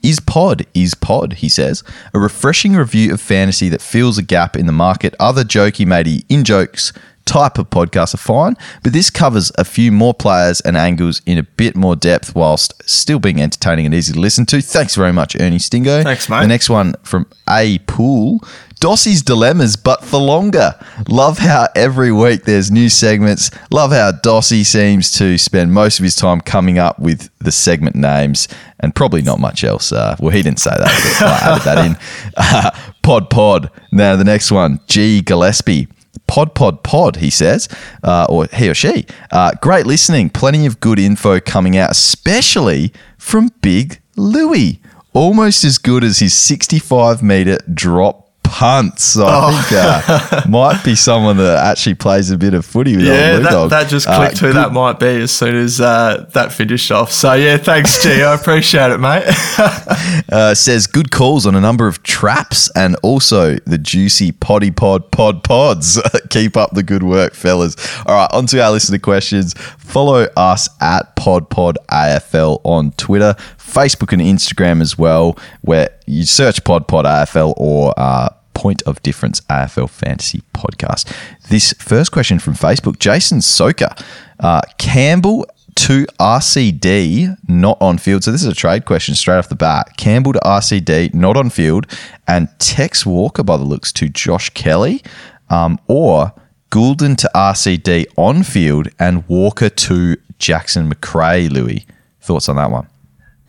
[0.01, 1.83] Is pod is pod, he says.
[2.15, 5.13] A refreshing review of fantasy that fills a gap in the market.
[5.19, 6.93] Other jokey matey in jokes
[7.29, 11.37] type of podcasts are fine, but this covers a few more players and angles in
[11.37, 14.63] a bit more depth whilst still being entertaining and easy to listen to.
[14.63, 16.03] Thanks very much, Ernie Stingo.
[16.03, 16.41] Thanks, mate.
[16.41, 18.41] The next one from A Pool.
[18.81, 20.75] Dossie's Dilemmas, but for longer.
[21.09, 23.51] Love how every week there's new segments.
[23.73, 27.97] Love how Dossie seems to spend most of his time coming up with the segment
[27.97, 28.47] names
[28.79, 29.91] and probably not much else.
[29.91, 30.89] Uh, well, he didn't say that,
[31.21, 31.97] I added that in.
[32.41, 32.71] Uh,
[33.03, 33.71] pod Pod.
[33.91, 35.21] Now, the next one, G.
[35.23, 35.89] Gillespie.
[36.27, 37.69] Pod, pod, pod, he says,
[38.03, 39.07] uh, or he or she.
[39.31, 40.31] Uh, great listening.
[40.31, 44.81] Plenty of good info coming out, especially from Big Louie.
[45.15, 49.05] Almost as good as his 65 meter drop punts.
[49.05, 49.63] So I Oh.
[49.63, 53.35] think uh, might be someone that actually plays a bit of footy with Yeah, old
[53.37, 53.71] Blue that, Dog.
[53.71, 56.91] that just Uh, clicked who good- that might be as soon as uh, that finished
[56.91, 57.13] off.
[57.13, 58.23] So yeah, thanks, G.
[58.23, 59.25] I appreciate it, mate.
[60.33, 65.11] uh, says good calls on a number of traps and also the juicy potty pod
[65.11, 66.01] pod pods.
[66.31, 67.77] Keep up the good work, fellas.
[68.07, 69.55] All right, on to our listener questions.
[69.79, 76.25] Follow us at Pod Pod AFL on Twitter, Facebook, and Instagram as well, where you
[76.25, 78.29] search Pod Pod AFL or uh,
[78.59, 81.15] Point of Difference AFL Fantasy Podcast.
[81.49, 84.05] This first question from Facebook, Jason Soka.
[84.41, 85.47] Uh, Campbell
[85.77, 88.25] to RCD, not on field.
[88.25, 89.97] So this is a trade question straight off the bat.
[89.97, 91.87] Campbell to RCD, not on field,
[92.27, 95.05] and Tex Walker by the looks to Josh Kelly,
[95.51, 96.33] um, or
[96.73, 101.49] Gulden to RCD on field and Walker to Jackson Macrae.
[101.49, 101.87] Louis,
[102.21, 102.89] thoughts on that one?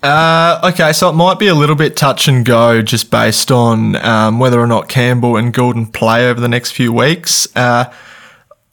[0.01, 3.97] Uh, okay, so it might be a little bit touch and go just based on
[3.97, 7.53] um, whether or not Campbell and Gordon play over the next few weeks.
[7.55, 7.91] Uh,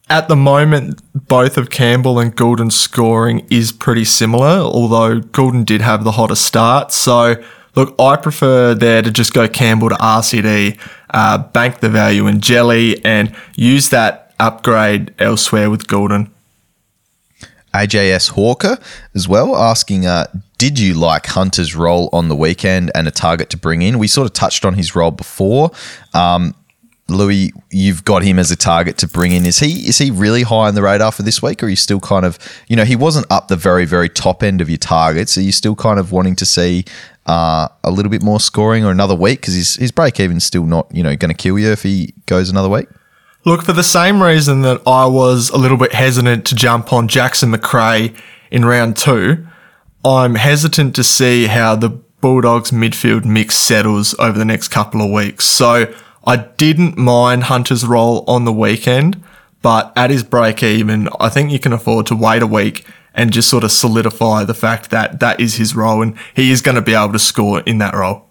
[0.08, 5.80] at the moment, both of Campbell and Gordon's scoring is pretty similar, although Gordon did
[5.80, 6.92] have the hotter start.
[6.92, 7.42] So,
[7.74, 10.78] look, I prefer there to just go Campbell to RCD,
[11.10, 16.32] uh, bank the value in Jelly, and use that upgrade elsewhere with Gordon.
[17.74, 18.78] AJS Hawker
[19.12, 20.26] as well, asking, uh,
[20.58, 23.98] did you like Hunter's role on the weekend and a target to bring in?
[23.98, 25.70] We sort of touched on his role before.
[26.14, 26.54] Um,
[27.08, 29.46] Louis, you've got him as a target to bring in.
[29.46, 31.76] Is he is he really high on the radar for this week, or are you
[31.76, 32.38] still kind of,
[32.68, 35.38] you know, he wasn't up the very very top end of your targets.
[35.38, 36.84] Are you still kind of wanting to see
[37.26, 40.64] uh, a little bit more scoring or another week because his his break even's still
[40.64, 42.88] not you know going to kill you if he goes another week?
[43.44, 47.06] Look, for the same reason that I was a little bit hesitant to jump on
[47.06, 48.12] Jackson Macrae
[48.50, 49.46] in round two,
[50.04, 51.88] I'm hesitant to see how the
[52.20, 55.44] Bulldogs midfield mix settles over the next couple of weeks.
[55.44, 55.92] So
[56.24, 59.22] I didn't mind Hunter's role on the weekend,
[59.62, 63.32] but at his break even, I think you can afford to wait a week and
[63.32, 66.74] just sort of solidify the fact that that is his role and he is going
[66.74, 68.28] to be able to score in that role.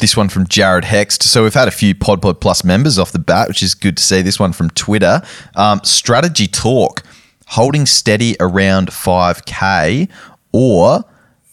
[0.00, 1.22] this one from Jared Hext.
[1.22, 3.96] So we've had a few Pod Pod Plus members off the bat, which is good
[3.96, 4.22] to see.
[4.22, 5.22] This one from Twitter.
[5.54, 7.02] Um, strategy talk,
[7.46, 10.10] holding steady around 5K
[10.52, 11.04] or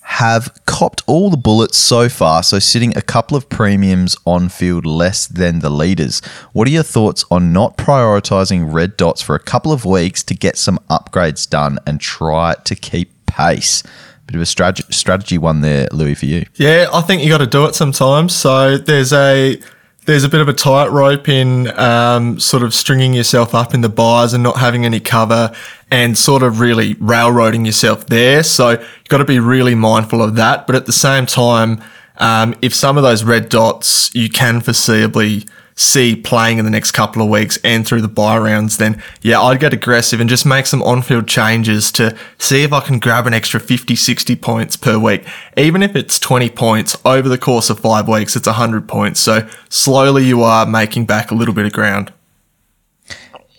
[0.02, 4.86] have copped all the bullets so far, so sitting a couple of premiums on field
[4.86, 6.20] less than the leaders.
[6.52, 10.36] What are your thoughts on not prioritizing red dots for a couple of weeks to
[10.36, 13.84] get some upgrades done and try to keep pace?
[14.28, 16.46] Bit of a strategy, one there, Louis, for you.
[16.56, 18.36] Yeah, I think you got to do it sometimes.
[18.36, 19.62] So there's a
[20.06, 23.89] there's a bit of a tightrope in um, sort of stringing yourself up in the
[23.89, 25.54] byes and not having any cover,
[25.91, 28.43] and sort of really railroading yourself there.
[28.43, 30.66] So you've got to be really mindful of that.
[30.66, 31.84] But at the same time,
[32.18, 35.47] um, if some of those red dots you can foreseeably
[35.82, 39.41] see playing in the next couple of weeks and through the bye rounds, then yeah,
[39.41, 42.99] I'd get aggressive and just make some on field changes to see if I can
[42.99, 45.25] grab an extra 50, 60 points per week.
[45.57, 49.19] Even if it's 20 points over the course of five weeks, it's 100 points.
[49.19, 52.13] So slowly you are making back a little bit of ground.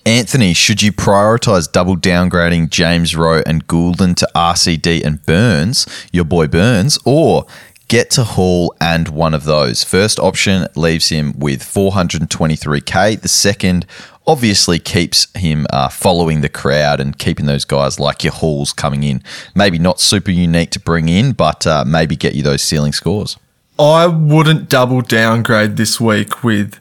[0.05, 6.25] Anthony, should you prioritise double downgrading James Rowe and Gulden to RCD and Burns, your
[6.25, 7.47] boy Burns, or
[7.93, 9.85] get to Hall and one of those?
[9.85, 13.21] First option leaves him with 423k.
[13.21, 13.85] The second
[14.27, 19.03] obviously keeps him uh, following the crowd and keeping those guys like your Halls coming
[19.03, 19.23] in.
[19.55, 23.37] Maybe not super unique to bring in, but uh, maybe get you those ceiling scores.
[23.79, 26.81] I wouldn't double downgrade this week with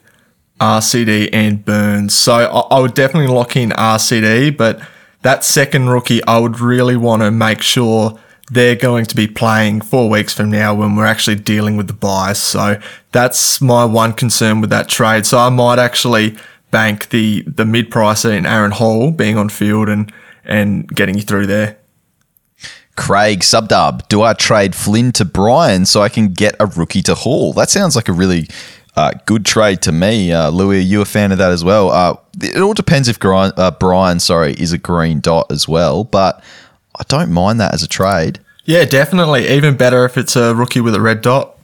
[0.60, 2.14] RCD and Burns.
[2.14, 4.80] So I, I would definitely lock in RCD, but
[5.20, 8.18] that second rookie, I would really want to make sure
[8.50, 11.92] they're going to be playing four weeks from now when we're actually dealing with the
[11.92, 12.38] byes.
[12.38, 12.80] So
[13.12, 15.26] that's my one concern with that trade.
[15.26, 16.36] So I might actually
[16.70, 20.12] bank the the mid pricer in Aaron Hall being on field and
[20.44, 21.78] and getting you through there.
[22.96, 24.06] Craig subdub.
[24.08, 27.52] Do I trade Flynn to Bryan so I can get a rookie to Hall?
[27.52, 28.48] That sounds like a really
[28.96, 30.78] uh, good trade to me, uh, Louis.
[30.78, 31.90] Are you a fan of that as well?
[31.90, 36.44] Uh, it all depends if uh, Bryan, sorry, is a green dot as well, but
[37.02, 38.38] I don't mind that as a trade.
[38.64, 39.48] Yeah, definitely.
[39.48, 41.58] Even better if it's a rookie with a red dot.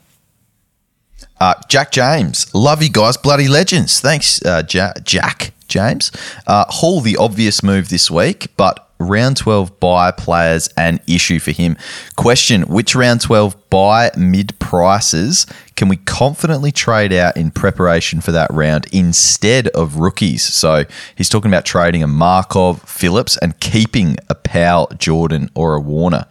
[1.40, 4.00] Uh, Jack James, love you guys, bloody legends.
[4.00, 6.10] Thanks, uh, ja- Jack James.
[6.46, 11.76] Hall, the obvious move this week, but round 12 bye players an issue for him.
[12.16, 18.32] Question Which round 12 bye mid prices can we confidently trade out in preparation for
[18.32, 20.42] that round instead of rookies?
[20.42, 20.84] So
[21.14, 26.26] he's talking about trading a Markov, Phillips, and keeping a Powell, Jordan, or a Warner.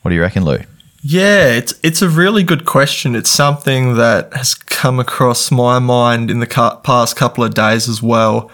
[0.00, 0.60] What do you reckon, Lou?
[1.00, 3.14] Yeah, it's it's a really good question.
[3.14, 8.02] It's something that has come across my mind in the past couple of days as
[8.02, 8.50] well.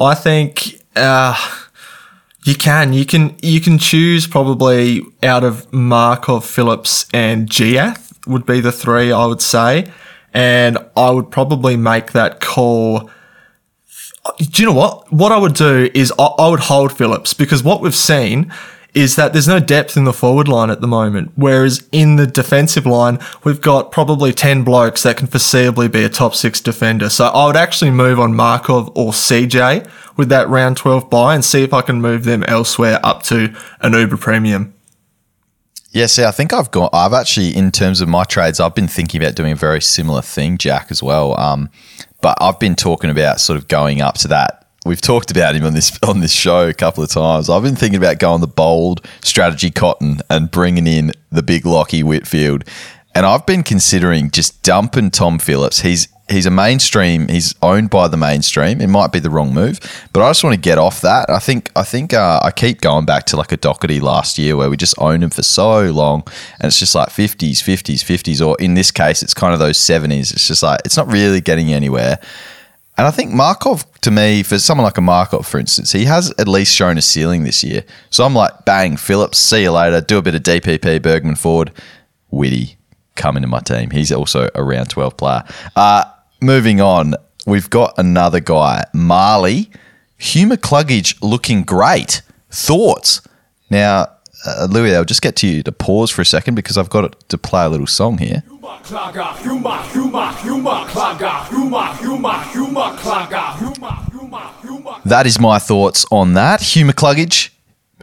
[0.00, 1.36] I think uh,
[2.44, 2.94] you can.
[2.94, 8.72] You can you can choose probably out of Markov, Phillips, and Giath would be the
[8.72, 9.90] three I would say.
[10.32, 13.10] And I would probably make that call.
[14.38, 15.12] Do you know what?
[15.12, 18.50] What I would do is I, I would hold Phillips because what we've seen
[18.96, 21.30] is that there's no depth in the forward line at the moment.
[21.36, 26.08] Whereas in the defensive line, we've got probably 10 blokes that can foreseeably be a
[26.08, 27.10] top six defender.
[27.10, 29.86] So I would actually move on Markov or CJ
[30.16, 33.54] with that round 12 bye and see if I can move them elsewhere up to
[33.80, 34.72] an Uber premium.
[35.90, 36.94] Yeah, see, I think I've got.
[36.94, 40.22] I've actually, in terms of my trades, I've been thinking about doing a very similar
[40.22, 41.38] thing, Jack, as well.
[41.38, 41.68] Um,
[42.22, 45.64] but I've been talking about sort of going up to that we've talked about him
[45.64, 47.50] on this on this show a couple of times.
[47.50, 52.04] I've been thinking about going the bold strategy cotton and bringing in the big Lachie
[52.04, 52.64] Whitfield,
[53.14, 55.80] and I've been considering just dumping Tom Phillips.
[55.80, 57.28] He's he's a mainstream.
[57.28, 58.80] He's owned by the mainstream.
[58.80, 59.80] It might be the wrong move,
[60.12, 61.28] but I just want to get off that.
[61.30, 64.56] I think I think uh, I keep going back to like a Docherty last year
[64.56, 66.22] where we just owned him for so long,
[66.60, 69.78] and it's just like fifties, fifties, fifties, or in this case, it's kind of those
[69.78, 70.32] seventies.
[70.32, 72.18] It's just like it's not really getting anywhere.
[72.98, 76.32] And I think Markov, to me, for someone like a Markov, for instance, he has
[76.38, 77.84] at least shown a ceiling this year.
[78.08, 80.00] So I'm like, bang, Phillips, see you later.
[80.00, 81.72] Do a bit of DPP, Bergman Ford,
[82.30, 82.76] Witty,
[83.14, 83.90] come into my team.
[83.90, 85.44] He's also a round 12 player.
[85.74, 86.04] Uh,
[86.40, 87.14] moving on,
[87.46, 89.70] we've got another guy, Marley.
[90.16, 92.22] Hugh McCluggage looking great.
[92.50, 93.20] Thoughts?
[93.68, 94.06] Now,
[94.46, 97.28] uh, Louis, I'll just get to you to pause for a second because I've got
[97.28, 98.42] to play a little song here.
[105.04, 106.60] That is my thoughts on that.
[106.60, 107.50] Humor cluggage.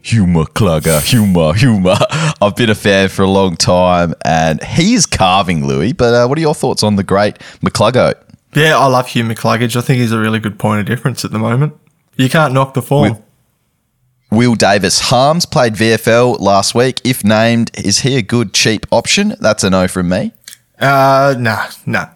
[0.03, 1.95] Humour Clugger, humour, humour.
[2.41, 5.93] I've been a fan for a long time and he is carving Louis.
[5.93, 8.13] But uh, what are your thoughts on the great McCluggo?
[8.53, 9.77] Yeah, I love Hugh McCluggage.
[9.77, 11.73] I think he's a really good point of difference at the moment.
[12.17, 13.23] You can't knock the form.
[14.29, 16.99] Will Davis Harms played VFL last week.
[17.05, 19.35] If named, is he a good cheap option?
[19.39, 20.33] That's a no from me.
[20.83, 22.09] Uh, nah, nah.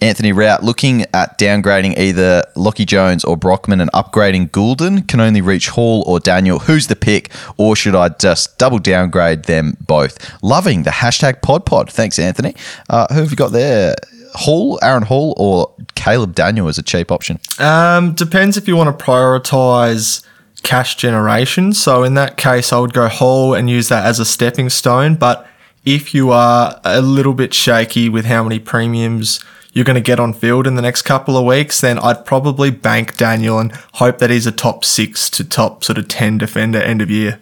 [0.00, 5.40] Anthony Rout looking at downgrading either Lachie Jones or Brockman and upgrading Gulden can only
[5.40, 6.58] reach Hall or Daniel.
[6.58, 7.32] Who's the pick?
[7.56, 10.42] Or should I just double downgrade them both?
[10.42, 11.90] Loving the hashtag PodPod.
[11.90, 12.54] Thanks, Anthony.
[12.90, 13.94] Uh, who have you got there?
[14.34, 17.38] Hall, Aaron Hall, or Caleb Daniel is a cheap option?
[17.60, 20.24] Um, depends if you want to prioritize
[20.62, 21.72] cash generation.
[21.72, 25.14] So in that case, I would go Hall and use that as a stepping stone.
[25.14, 25.46] But
[25.84, 30.20] if you are a little bit shaky with how many premiums you're going to get
[30.20, 34.18] on field in the next couple of weeks, then I'd probably bank Daniel and hope
[34.18, 37.40] that he's a top six to top sort of 10 defender end of year.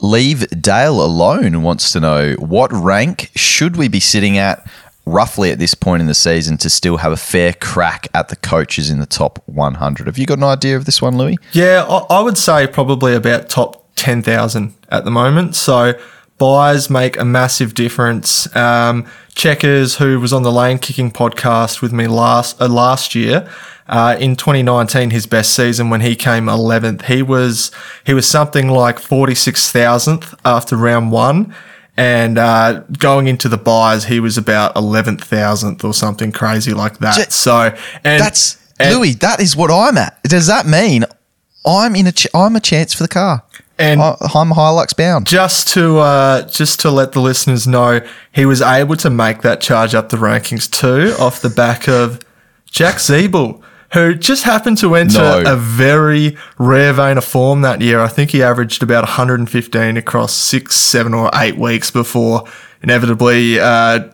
[0.00, 4.68] Leave Dale alone wants to know what rank should we be sitting at
[5.06, 8.36] roughly at this point in the season to still have a fair crack at the
[8.36, 10.06] coaches in the top 100.
[10.06, 11.38] Have you got an idea of this one, Louis?
[11.52, 15.56] Yeah, I, I would say probably about top 10,000 at the moment.
[15.56, 15.98] So
[16.38, 18.54] byes make a massive difference.
[18.56, 23.48] Um, Checkers, who was on the Lane Kicking podcast with me last uh, last year,
[23.86, 27.70] uh, in 2019, his best season when he came 11th, he was
[28.04, 31.54] he was something like 46,000th after round one,
[31.98, 37.16] and uh, going into the byes, he was about 11,000th or something crazy like that.
[37.16, 37.74] J- so
[38.04, 39.12] and That's and- Louis.
[39.16, 40.22] That is what I'm at.
[40.22, 41.04] Does that mean
[41.66, 43.42] I'm in a ch- I'm a chance for the car?
[43.78, 45.26] And- I, I'm Hilux bound.
[45.26, 48.00] just to uh, just to let the listeners know,
[48.32, 52.20] he was able to make that charge up the rankings too off the back of
[52.70, 53.60] Jack Ziebell,
[53.92, 55.42] who just happened to enter No.
[55.46, 58.00] a very rare vein of form that year.
[58.00, 62.44] I think he averaged about 115 across six, seven, or eight weeks before
[62.82, 63.60] inevitably.
[63.60, 64.08] Uh,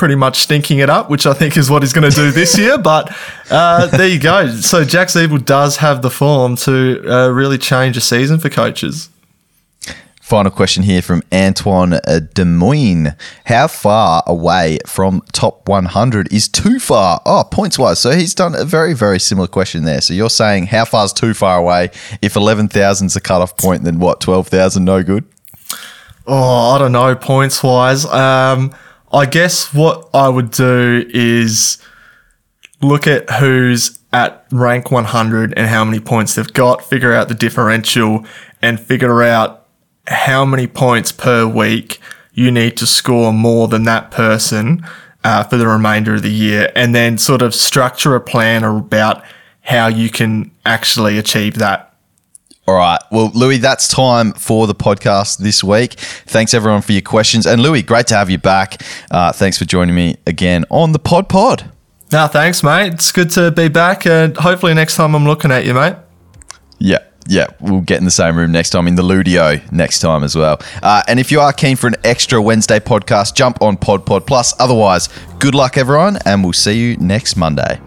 [0.00, 2.56] Pretty much stinking it up, which I think is what he's going to do this
[2.56, 2.78] year.
[2.82, 3.14] But
[3.50, 4.48] uh, there you go.
[4.48, 9.10] So Jack Ziebell does have the form to uh, really change a season for coaches.
[10.22, 13.08] Final question here from Antoine uh, Des Moines.
[13.44, 17.20] How far away from top 100 is too far?
[17.26, 17.98] Oh, points wise.
[17.98, 20.00] So he's done a very, very similar question there.
[20.00, 21.90] So you're saying how far is too far away?
[22.22, 25.26] If 11,000 is the cutoff point, then what, 12,000 no good?
[26.26, 28.06] Oh, I don't know, points wise.
[28.06, 28.74] Um,
[29.12, 31.78] I guess what I would do is
[32.80, 37.34] look at who's at rank 100 and how many points they've got, figure out the
[37.34, 38.24] differential,
[38.62, 39.66] and figure out
[40.06, 42.00] how many points per week
[42.32, 44.84] you need to score more than that person
[45.24, 49.24] uh, for the remainder of the year, and then sort of structure a plan about
[49.62, 51.89] how you can actually achieve that.
[52.68, 53.00] All right.
[53.10, 55.94] Well, Lewy, that's time for the podcast this week.
[55.94, 57.46] Thanks everyone for your questions.
[57.46, 58.82] And Lewy, great to have you back.
[59.10, 61.70] Uh, thanks for joining me again on the Pod Pod.
[62.12, 62.94] No, thanks, mate.
[62.94, 65.96] It's good to be back, and hopefully next time I'm looking at you, mate.
[66.78, 66.98] Yeah.
[67.28, 70.34] Yeah, we'll get in the same room next time in the Ludio next time as
[70.34, 70.58] well.
[70.82, 74.26] Uh, and if you are keen for an extra Wednesday podcast, jump on Pod Pod
[74.26, 74.54] Plus.
[74.58, 75.08] Otherwise,
[75.38, 77.78] good luck, everyone, and we'll see you next Monday.